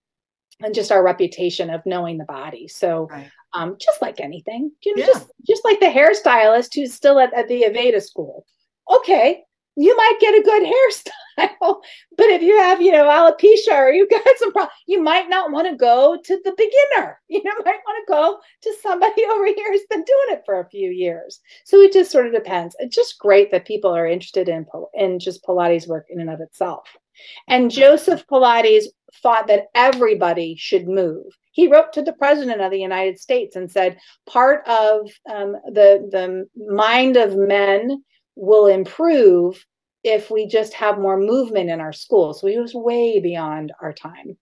and 0.62 0.74
just 0.74 0.92
our 0.92 1.02
reputation 1.02 1.70
of 1.70 1.84
knowing 1.84 2.18
the 2.18 2.24
body. 2.24 2.68
So, 2.68 3.08
right. 3.10 3.30
um, 3.52 3.76
just 3.78 4.00
like 4.00 4.20
anything, 4.20 4.72
you 4.84 4.96
know, 4.96 5.00
yeah. 5.00 5.06
just 5.06 5.30
just 5.46 5.64
like 5.64 5.80
the 5.80 5.86
hairstylist 5.86 6.74
who's 6.74 6.94
still 6.94 7.18
at, 7.18 7.32
at 7.34 7.48
the 7.48 7.64
Aveda 7.68 8.02
school. 8.02 8.46
Okay, 8.90 9.42
you 9.76 9.96
might 9.96 10.18
get 10.20 10.34
a 10.34 10.42
good 10.42 10.62
hairstyle, 10.62 11.80
but 12.16 12.26
if 12.26 12.42
you 12.42 12.56
have, 12.58 12.80
you 12.80 12.92
know, 12.92 13.04
alopecia 13.04 13.72
or 13.72 13.90
you've 13.90 14.10
got 14.10 14.22
some 14.38 14.52
problem, 14.52 14.70
you 14.86 15.02
might 15.02 15.28
not 15.28 15.50
want 15.50 15.68
to 15.68 15.76
go 15.76 16.18
to 16.24 16.40
the 16.44 16.54
beginner. 16.56 17.20
You 17.28 17.42
know, 17.42 17.52
might 17.64 17.80
want 17.84 18.06
to 18.06 18.12
go 18.12 18.38
to 18.62 18.74
somebody 18.80 19.24
over 19.32 19.46
here 19.46 19.72
who's 19.72 19.86
been 19.90 20.04
doing 20.04 20.28
it 20.28 20.42
for 20.46 20.60
a 20.60 20.68
few 20.68 20.90
years. 20.90 21.40
So 21.64 21.80
it 21.80 21.92
just 21.92 22.12
sort 22.12 22.26
of 22.26 22.32
depends. 22.32 22.76
It's 22.78 22.94
just 22.94 23.18
great 23.18 23.50
that 23.50 23.66
people 23.66 23.90
are 23.90 24.06
interested 24.06 24.48
in 24.48 24.66
in 24.94 25.18
just 25.18 25.44
Pilates 25.44 25.88
work 25.88 26.06
in 26.10 26.20
and 26.20 26.30
of 26.30 26.40
itself. 26.40 26.86
And 27.48 27.72
Joseph 27.72 28.24
Pilates 28.28 28.84
thought 29.20 29.48
that 29.48 29.66
everybody 29.74 30.54
should 30.56 30.86
move. 30.86 31.24
He 31.52 31.66
wrote 31.68 31.92
to 31.94 32.02
the 32.02 32.12
president 32.12 32.60
of 32.60 32.70
the 32.70 32.80
United 32.80 33.18
States 33.18 33.56
and 33.56 33.70
said, 33.70 33.98
part 34.26 34.66
of 34.68 35.10
um, 35.32 35.56
the, 35.72 36.08
the 36.10 36.48
mind 36.72 37.16
of 37.16 37.36
men 37.36 38.02
will 38.36 38.66
improve 38.66 39.64
if 40.02 40.30
we 40.30 40.46
just 40.46 40.74
have 40.74 40.98
more 40.98 41.18
movement 41.18 41.70
in 41.70 41.80
our 41.80 41.92
schools. 41.92 42.40
So 42.40 42.46
he 42.46 42.58
was 42.58 42.74
way 42.74 43.20
beyond 43.20 43.72
our 43.80 43.92
time. 43.92 44.36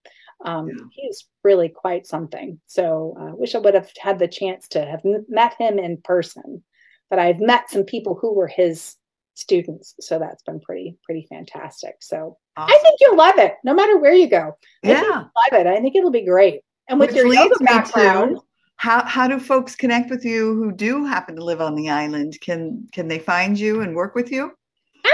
Um, 0.45 0.67
yeah. 0.67 0.75
He 0.91 1.07
was 1.07 1.25
really 1.43 1.69
quite 1.69 2.05
something. 2.05 2.59
So 2.67 3.15
I 3.17 3.29
uh, 3.29 3.35
wish 3.35 3.55
I 3.55 3.59
would 3.59 3.73
have 3.73 3.89
had 3.97 4.19
the 4.19 4.27
chance 4.27 4.67
to 4.69 4.85
have 4.85 5.01
met 5.29 5.53
him 5.57 5.79
in 5.79 6.01
person. 6.03 6.63
But 7.09 7.19
I've 7.19 7.39
met 7.39 7.69
some 7.69 7.83
people 7.83 8.17
who 8.19 8.33
were 8.33 8.47
his 8.47 8.97
students 9.35 9.95
so 9.99 10.19
that's 10.19 10.43
been 10.43 10.59
pretty 10.59 10.95
pretty 11.03 11.25
fantastic 11.27 11.95
so 11.99 12.37
awesome. 12.55 12.71
i 12.71 12.79
think 12.83 12.99
you'll 13.01 13.17
love 13.17 13.37
it 13.37 13.55
no 13.63 13.73
matter 13.73 13.97
where 13.97 14.13
you 14.13 14.27
go 14.27 14.55
I 14.83 14.89
yeah 14.89 15.01
love 15.01 15.53
it 15.53 15.67
i 15.67 15.79
think 15.81 15.95
it'll 15.95 16.11
be 16.11 16.25
great 16.25 16.61
and 16.87 16.99
with 16.99 17.09
Which 17.09 17.17
your 17.17 17.33
yoga 17.33 17.55
background 17.63 18.37
how 18.83 19.01
how 19.05 19.29
do 19.29 19.39
folks 19.39 19.77
connect 19.77 20.09
with 20.09 20.25
you 20.25 20.55
who 20.55 20.69
do 20.69 21.05
happen 21.05 21.37
to 21.37 21.43
live 21.43 21.61
on 21.61 21.75
the 21.75 21.89
island? 21.89 22.37
Can 22.41 22.85
can 22.91 23.07
they 23.07 23.17
find 23.17 23.57
you 23.57 23.79
and 23.79 23.95
work 23.95 24.13
with 24.13 24.29
you? 24.29 24.51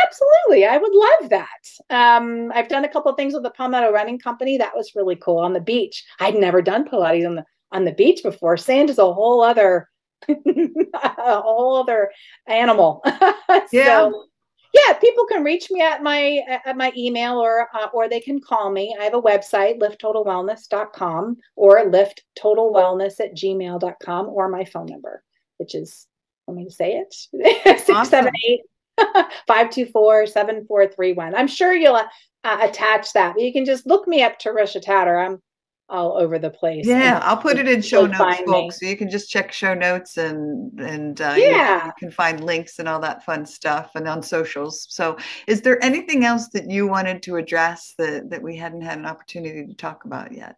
Absolutely. 0.05 0.65
I 0.65 0.77
would 0.77 0.91
love 0.91 1.29
that. 1.29 1.63
Um, 1.91 2.51
i've 2.55 2.67
done 2.67 2.83
a 2.83 2.89
couple 2.89 3.13
things 3.13 3.35
with 3.35 3.43
the 3.43 3.51
palmetto 3.51 3.91
running 3.91 4.17
company. 4.17 4.57
That 4.57 4.75
was 4.75 4.95
really 4.95 5.15
cool. 5.15 5.37
On 5.37 5.53
the 5.53 5.61
beach 5.61 6.03
i'd 6.19 6.33
never 6.33 6.63
done 6.63 6.89
pilates 6.89 7.27
on 7.27 7.35
the 7.35 7.45
on 7.71 7.85
the 7.85 7.91
beach 7.91 8.23
before. 8.23 8.57
Sand 8.57 8.89
is 8.89 8.97
a 8.97 9.13
whole 9.13 9.41
other 9.41 9.87
a 10.29 11.41
whole 11.41 11.77
other 11.77 12.11
animal. 12.47 13.03
yeah. 13.71 14.09
So, 14.09 14.25
yeah, 14.73 14.93
people 14.93 15.25
can 15.25 15.43
reach 15.43 15.71
me 15.71 15.81
at 15.81 16.03
my 16.03 16.41
at 16.65 16.77
my 16.77 16.91
email 16.95 17.37
or 17.37 17.67
uh, 17.73 17.87
or 17.93 18.07
they 18.07 18.19
can 18.19 18.39
call 18.39 18.71
me. 18.71 18.95
I 18.99 19.03
have 19.03 19.15
a 19.15 19.21
website, 19.21 19.79
lifttotalwellness.com 19.79 21.37
or 21.55 21.85
lifttotalwellness 21.85 23.19
at 23.19 23.35
gmail.com 23.35 24.27
or 24.27 24.47
my 24.47 24.65
phone 24.65 24.85
number, 24.87 25.23
which 25.57 25.73
is 25.73 26.07
let 26.47 26.55
me 26.55 26.69
say 26.69 26.97
it 26.97 27.13
678 27.85 28.61
524 29.47 30.27
7431. 30.27 31.35
I'm 31.35 31.47
sure 31.47 31.73
you'll 31.73 31.95
uh, 31.95 32.57
attach 32.61 33.13
that, 33.13 33.33
but 33.35 33.43
you 33.43 33.51
can 33.51 33.65
just 33.65 33.87
look 33.87 34.07
me 34.07 34.21
up, 34.23 34.39
Terisha 34.39 34.81
Tatter. 34.81 35.17
I'm 35.17 35.41
all 35.89 36.17
over 36.17 36.39
the 36.39 36.49
place. 36.49 36.85
Yeah, 36.85 37.19
I'll 37.23 37.37
put 37.37 37.57
it 37.57 37.67
in 37.67 37.81
show 37.81 38.05
notes, 38.05 38.41
folks. 38.45 38.79
So 38.79 38.85
you 38.85 38.95
can 38.95 39.09
just 39.09 39.29
check 39.29 39.51
show 39.51 39.73
notes 39.73 40.17
and 40.17 40.79
and 40.79 41.19
uh, 41.19 41.35
yeah, 41.37 41.87
you, 41.87 41.91
can 41.97 42.11
find 42.11 42.43
links 42.43 42.79
and 42.79 42.87
all 42.87 42.99
that 42.99 43.25
fun 43.25 43.45
stuff 43.45 43.91
and 43.95 44.07
on 44.07 44.21
socials. 44.21 44.87
So, 44.89 45.17
is 45.47 45.61
there 45.61 45.83
anything 45.83 46.25
else 46.25 46.49
that 46.49 46.69
you 46.69 46.87
wanted 46.87 47.23
to 47.23 47.37
address 47.37 47.93
that 47.97 48.29
that 48.29 48.41
we 48.41 48.55
hadn't 48.55 48.81
had 48.81 48.97
an 48.97 49.05
opportunity 49.05 49.65
to 49.65 49.73
talk 49.73 50.05
about 50.05 50.31
yet? 50.31 50.55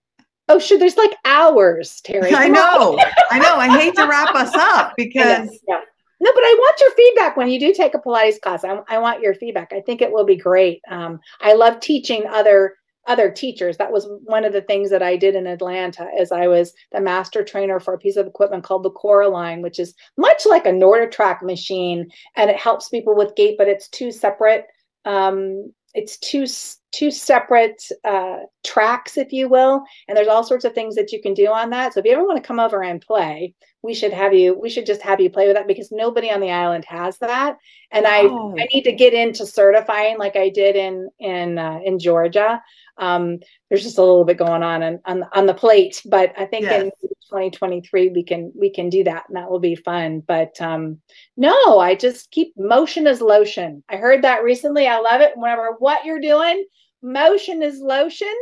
Oh, 0.52 0.60
sure. 0.60 0.78
There's 0.78 0.98
like 0.98 1.16
hours, 1.24 2.02
Terry. 2.02 2.34
I 2.34 2.50
know. 2.50 3.00
I 3.32 3.40
know. 3.40 3.56
I 3.56 3.70
hate 3.80 3.96
to 3.96 4.06
wrap 4.06 4.36
us 4.36 4.54
up 4.56 4.94
because. 4.98 5.60
Yeah. 5.68 5.80
No, 6.24 6.32
but 6.36 6.44
I 6.44 6.56
want 6.60 6.80
your 6.80 6.92
feedback 6.92 7.36
when 7.36 7.50
you 7.50 7.60
do 7.60 7.74
take 7.74 7.96
a 7.96 7.98
Pilates 7.98 8.40
class. 8.40 8.64
I, 8.64 8.80
I 8.88 9.00
want 9.00 9.22
your 9.22 9.34
feedback. 9.34 9.74
I 9.74 9.82
think 9.82 10.04
it 10.04 10.12
will 10.12 10.24
be 10.24 10.36
great. 10.36 10.80
Um, 10.88 11.20
I 11.40 11.54
love 11.54 11.80
teaching 11.80 12.28
other 12.28 12.76
other 13.08 13.32
teachers. 13.32 13.78
That 13.78 13.92
was 13.92 14.08
one 14.24 14.46
of 14.46 14.54
the 14.54 14.62
things 14.62 14.90
that 14.90 15.02
I 15.02 15.16
did 15.16 15.36
in 15.36 15.48
Atlanta 15.48 16.08
as 16.20 16.32
I 16.32 16.48
was 16.48 16.74
the 16.92 17.02
master 17.02 17.44
trainer 17.44 17.80
for 17.80 17.94
a 17.94 18.00
piece 18.00 18.16
of 18.16 18.28
equipment 18.28 18.64
called 18.64 18.84
the 18.84 18.92
CoreAlign, 18.92 19.62
which 19.62 19.80
is 19.80 19.96
much 20.18 20.46
like 20.46 20.66
a 20.66 20.72
NordicTrack 20.72 21.42
machine 21.42 22.10
and 22.36 22.50
it 22.50 22.58
helps 22.58 22.90
people 22.90 23.16
with 23.16 23.36
gait, 23.36 23.58
but 23.58 23.68
it's 23.68 23.88
two 23.90 24.12
separate 24.12 24.66
um, 25.06 25.72
it's 25.94 26.18
two 26.18 26.46
two 26.92 27.12
separate 27.12 27.84
uh, 28.04 28.40
tracks, 28.64 29.18
if 29.18 29.32
you 29.32 29.50
will, 29.50 29.84
and 30.08 30.16
there's 30.16 30.28
all 30.28 30.44
sorts 30.44 30.66
of 30.66 30.74
things 30.74 30.96
that 30.96 31.12
you 31.12 31.22
can 31.22 31.34
do 31.34 31.48
on 31.48 31.70
that. 31.72 31.94
So 31.94 32.00
if 32.00 32.06
you 32.06 32.14
ever 32.14 32.26
want 32.26 32.42
to 32.42 32.48
come 32.48 32.60
over 32.60 32.84
and 32.84 33.02
play, 33.02 33.54
we 33.84 33.94
should 33.94 34.14
have 34.14 34.34
you. 34.34 34.58
We 34.58 34.70
should 34.70 34.86
just 34.86 35.02
have 35.02 35.20
you 35.20 35.30
play 35.30 35.48
with 35.48 35.56
that 35.56 35.68
because 35.68 35.92
nobody 35.92 36.30
on 36.30 36.40
the 36.40 36.52
island 36.52 36.86
has 36.86 37.18
that, 37.20 37.58
and 37.92 38.06
oh. 38.06 38.56
I 38.58 38.62
I 38.62 38.68
need 38.74 38.84
to 38.84 38.92
get 38.92 39.14
into 39.14 39.46
certifying 39.46 40.18
like 40.18 40.36
I 40.36 40.50
did 40.50 40.76
in 40.76 41.10
in 41.20 41.58
uh, 41.58 41.80
in 41.84 42.00
Georgia. 42.00 42.62
Um, 42.98 43.40
there's 43.70 43.84
just 43.84 43.98
a 43.98 44.04
little 44.04 44.26
bit 44.26 44.38
going 44.38 44.64
on 44.64 44.84
on 44.84 45.00
on, 45.06 45.26
on 45.34 45.46
the 45.46 45.54
plate, 45.54 46.02
but 46.06 46.34
I 46.38 46.46
think 46.46 46.64
yes. 46.64 46.84
in 46.84 46.92
2023 47.32 48.10
we 48.10 48.24
can 48.24 48.52
we 48.56 48.70
can 48.70 48.90
do 48.90 49.04
that 49.06 49.24
and 49.28 49.38
that 49.38 49.50
will 49.50 49.60
be 49.60 49.76
fun. 49.76 50.20
But 50.20 50.60
um, 50.62 51.00
no, 51.38 51.80
I 51.80 51.96
just 51.96 52.30
keep 52.32 52.54
motion 52.58 53.08
is 53.08 53.22
lotion. 53.22 53.84
I 53.90 53.98
heard 53.98 54.24
that 54.24 54.44
recently. 54.44 54.88
I 54.88 55.00
love 55.00 55.22
it. 55.22 55.34
Whenever 55.36 55.76
what 55.80 56.06
you're 56.06 56.20
doing, 56.20 56.66
motion 57.02 57.64
is 57.64 57.80
lotion. 57.80 58.34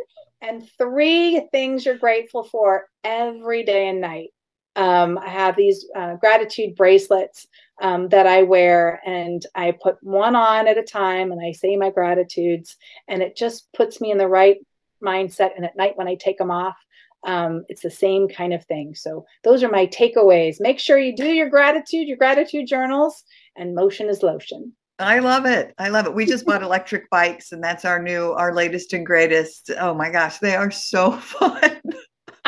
And 0.42 0.66
three 0.78 1.48
things 1.52 1.86
you're 1.86 1.98
grateful 1.98 2.46
for 2.46 2.88
every 3.04 3.64
day 3.64 3.90
and 3.90 4.00
night. 4.00 4.30
Um, 4.80 5.18
I 5.18 5.28
have 5.28 5.58
these 5.58 5.86
uh, 5.94 6.16
gratitude 6.16 6.78
bracelets 6.78 7.46
um, 7.82 8.08
that 8.10 8.26
I 8.26 8.44
wear, 8.44 9.02
and 9.06 9.46
I 9.54 9.72
put 9.72 9.98
one 10.02 10.38
on 10.38 10.70
at 10.70 10.78
a 10.78 10.84
time, 10.84 11.34
and 11.34 11.46
I 11.46 11.52
say 11.52 11.76
my 11.76 11.90
gratitudes, 11.90 12.78
and 13.10 13.22
it 13.22 13.36
just 13.36 13.68
puts 13.74 14.00
me 14.00 14.10
in 14.10 14.18
the 14.18 14.30
right 14.30 14.56
mindset. 15.04 15.50
And 15.58 15.66
at 15.66 15.76
night, 15.76 15.98
when 15.98 16.08
I 16.08 16.16
take 16.16 16.38
them 16.38 16.50
off, 16.50 16.78
um, 17.26 17.66
it's 17.68 17.82
the 17.82 17.92
same 17.92 18.30
kind 18.30 18.54
of 18.54 18.64
thing. 18.68 18.96
So 18.96 19.26
those 19.44 19.64
are 19.64 19.70
my 19.70 19.86
takeaways. 19.86 20.62
Make 20.62 20.80
sure 20.80 20.98
you 20.98 21.14
do 21.14 21.28
your 21.28 21.50
gratitude, 21.50 22.08
your 22.08 22.16
gratitude 22.16 22.66
journals, 22.66 23.22
and 23.58 23.76
motion 23.76 24.08
is 24.08 24.24
lotion. 24.24 24.72
I 24.98 25.20
love 25.20 25.46
it. 25.46 25.74
I 25.78 25.90
love 25.90 26.06
it. 26.06 26.14
We 26.14 26.26
just 26.26 26.46
bought 26.46 26.64
electric 26.70 27.10
bikes, 27.10 27.52
and 27.52 27.62
that's 27.62 27.84
our 27.84 28.02
new, 28.02 28.32
our 28.32 28.54
latest 28.54 28.94
and 28.94 29.06
greatest. 29.06 29.72
Oh 29.78 29.94
my 29.94 30.10
gosh, 30.10 30.38
they 30.38 30.56
are 30.56 30.72
so 30.72 31.12
fun. 31.20 31.82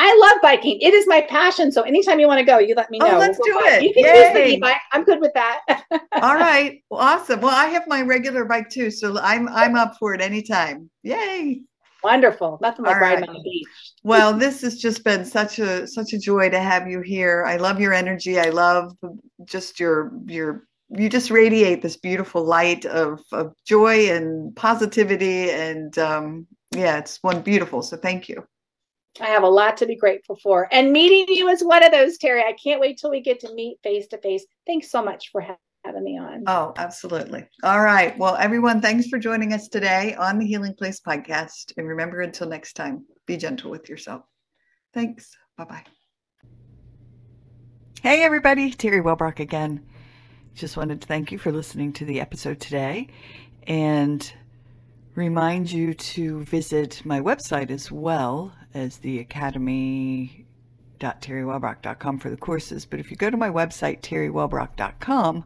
I 0.04 0.16
love 0.16 0.42
biking. 0.42 0.80
It 0.80 0.94
is 0.94 1.06
my 1.06 1.20
passion. 1.20 1.70
So 1.70 1.82
anytime 1.82 2.18
you 2.18 2.26
want 2.26 2.40
to 2.40 2.44
go, 2.44 2.58
you 2.58 2.74
let 2.74 2.90
me 2.90 2.98
oh, 3.00 3.06
know. 3.06 3.14
Oh, 3.14 3.18
let's 3.20 3.38
we'll 3.40 3.60
do 3.60 3.66
it. 3.66 3.82
You 3.84 3.94
can 3.94 4.04
Yay. 4.04 4.18
use 4.18 4.32
the 4.32 4.46
e-bike. 4.56 4.80
I'm 4.90 5.04
good 5.04 5.20
with 5.20 5.32
that. 5.34 5.60
All 6.20 6.34
right. 6.34 6.82
Well, 6.90 6.98
awesome. 6.98 7.40
Well, 7.40 7.54
I 7.54 7.66
have 7.66 7.84
my 7.86 8.02
regular 8.02 8.44
bike 8.44 8.68
too, 8.68 8.90
so 8.90 9.16
I'm 9.20 9.48
I'm 9.48 9.76
up 9.76 9.96
for 10.00 10.12
it 10.12 10.20
anytime. 10.20 10.90
Yay. 11.04 11.62
Wonderful. 12.02 12.58
Nothing 12.60 12.84
like 12.84 12.96
All 12.96 13.00
riding 13.00 13.20
right. 13.20 13.28
on 13.28 13.34
the 13.36 13.42
beach. 13.42 13.68
well, 14.02 14.32
this 14.36 14.62
has 14.62 14.80
just 14.80 15.04
been 15.04 15.24
such 15.24 15.60
a 15.60 15.86
such 15.86 16.12
a 16.14 16.18
joy 16.18 16.50
to 16.50 16.58
have 16.58 16.88
you 16.88 17.00
here. 17.00 17.44
I 17.46 17.56
love 17.56 17.80
your 17.80 17.92
energy. 17.92 18.40
I 18.40 18.50
love 18.50 18.96
just 19.44 19.78
your 19.78 20.10
your 20.26 20.66
you 20.88 21.08
just 21.08 21.30
radiate 21.30 21.80
this 21.80 21.96
beautiful 21.96 22.44
light 22.44 22.84
of, 22.86 23.20
of 23.30 23.54
joy 23.64 24.10
and 24.10 24.54
positivity 24.56 25.50
and 25.50 25.96
um, 25.98 26.46
yeah 26.74 26.98
it's 26.98 27.18
one 27.22 27.40
beautiful 27.40 27.82
so 27.82 27.96
thank 27.96 28.28
you 28.28 28.44
I 29.20 29.26
have 29.26 29.42
a 29.42 29.48
lot 29.48 29.76
to 29.78 29.86
be 29.86 29.96
grateful 29.96 30.36
for. 30.42 30.68
And 30.72 30.92
meeting 30.92 31.26
you 31.34 31.48
is 31.48 31.62
one 31.62 31.84
of 31.84 31.92
those, 31.92 32.16
Terry. 32.16 32.42
I 32.42 32.54
can't 32.62 32.80
wait 32.80 32.98
till 32.98 33.10
we 33.10 33.20
get 33.20 33.40
to 33.40 33.54
meet 33.54 33.78
face 33.82 34.06
to 34.08 34.18
face. 34.18 34.46
Thanks 34.66 34.90
so 34.90 35.04
much 35.04 35.30
for 35.30 35.44
having 35.84 36.04
me 36.04 36.18
on. 36.18 36.44
Oh, 36.46 36.72
absolutely. 36.76 37.44
All 37.62 37.82
right. 37.82 38.16
Well, 38.18 38.36
everyone, 38.36 38.80
thanks 38.80 39.08
for 39.08 39.18
joining 39.18 39.52
us 39.52 39.68
today 39.68 40.14
on 40.14 40.38
the 40.38 40.46
Healing 40.46 40.74
Place 40.74 41.00
podcast. 41.00 41.72
And 41.76 41.86
remember, 41.86 42.22
until 42.22 42.48
next 42.48 42.72
time, 42.72 43.04
be 43.26 43.36
gentle 43.36 43.70
with 43.70 43.88
yourself. 43.88 44.22
Thanks. 44.94 45.36
Bye 45.58 45.64
bye. 45.64 45.84
Hey, 48.02 48.22
everybody. 48.22 48.70
Terry 48.70 49.02
Wellbrock 49.02 49.40
again. 49.40 49.84
Just 50.54 50.76
wanted 50.76 51.00
to 51.02 51.06
thank 51.06 51.30
you 51.30 51.38
for 51.38 51.52
listening 51.52 51.92
to 51.94 52.04
the 52.04 52.20
episode 52.20 52.60
today. 52.60 53.08
And 53.66 54.32
remind 55.14 55.70
you 55.70 55.92
to 55.92 56.42
visit 56.44 57.04
my 57.04 57.20
website 57.20 57.70
as 57.70 57.92
well 57.92 58.52
as 58.74 58.98
the 58.98 59.18
academy 59.18 60.46
www.terrywellbrock.com 61.02 62.18
for 62.18 62.30
the 62.30 62.36
courses. 62.36 62.84
But 62.84 63.00
if 63.00 63.10
you 63.10 63.16
go 63.16 63.30
to 63.30 63.36
my 63.36 63.48
website, 63.48 64.00
terrywellbrock.com, 64.00 65.44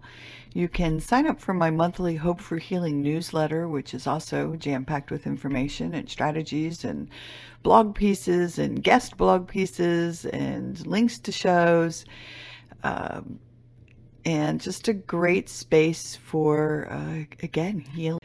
you 0.53 0.69
can 0.69 1.01
sign 1.01 1.27
up 1.27 1.41
for 1.41 1.55
my 1.55 1.71
monthly 1.71 2.17
Hope 2.17 2.41
for 2.41 2.59
Healing 2.59 3.03
newsletter, 3.03 3.69
which 3.69 3.95
is 3.95 4.07
also 4.07 4.57
jam 4.57 4.85
packed 4.85 5.11
with 5.11 5.27
information 5.27 5.95
and 5.95 6.09
strategies 6.09 6.85
and 6.85 7.09
blog 7.63 7.95
pieces 7.95 8.59
and 8.59 8.83
guest 8.83 9.17
blog 9.17 9.49
pieces 9.49 10.25
and 10.27 10.87
links 10.87 11.19
to 11.21 11.33
shows. 11.33 12.05
Um, 12.83 13.39
and 14.25 14.61
just 14.61 14.89
a 14.89 14.93
great 14.93 15.49
space 15.49 16.17
for, 16.17 16.89
uh, 16.91 17.25
again, 17.43 17.81
healing. 17.81 18.21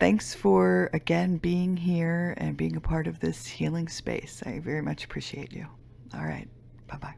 Thanks 0.00 0.34
for, 0.34 0.88
again, 0.94 1.36
being 1.36 1.76
here 1.76 2.34
and 2.38 2.56
being 2.56 2.74
a 2.74 2.80
part 2.80 3.06
of 3.06 3.20
this 3.20 3.46
healing 3.46 3.86
space. 3.86 4.42
I 4.46 4.58
very 4.58 4.80
much 4.80 5.04
appreciate 5.04 5.52
you. 5.52 5.66
All 6.14 6.24
right. 6.24 6.48
Bye 6.88 6.96
bye. 6.96 7.14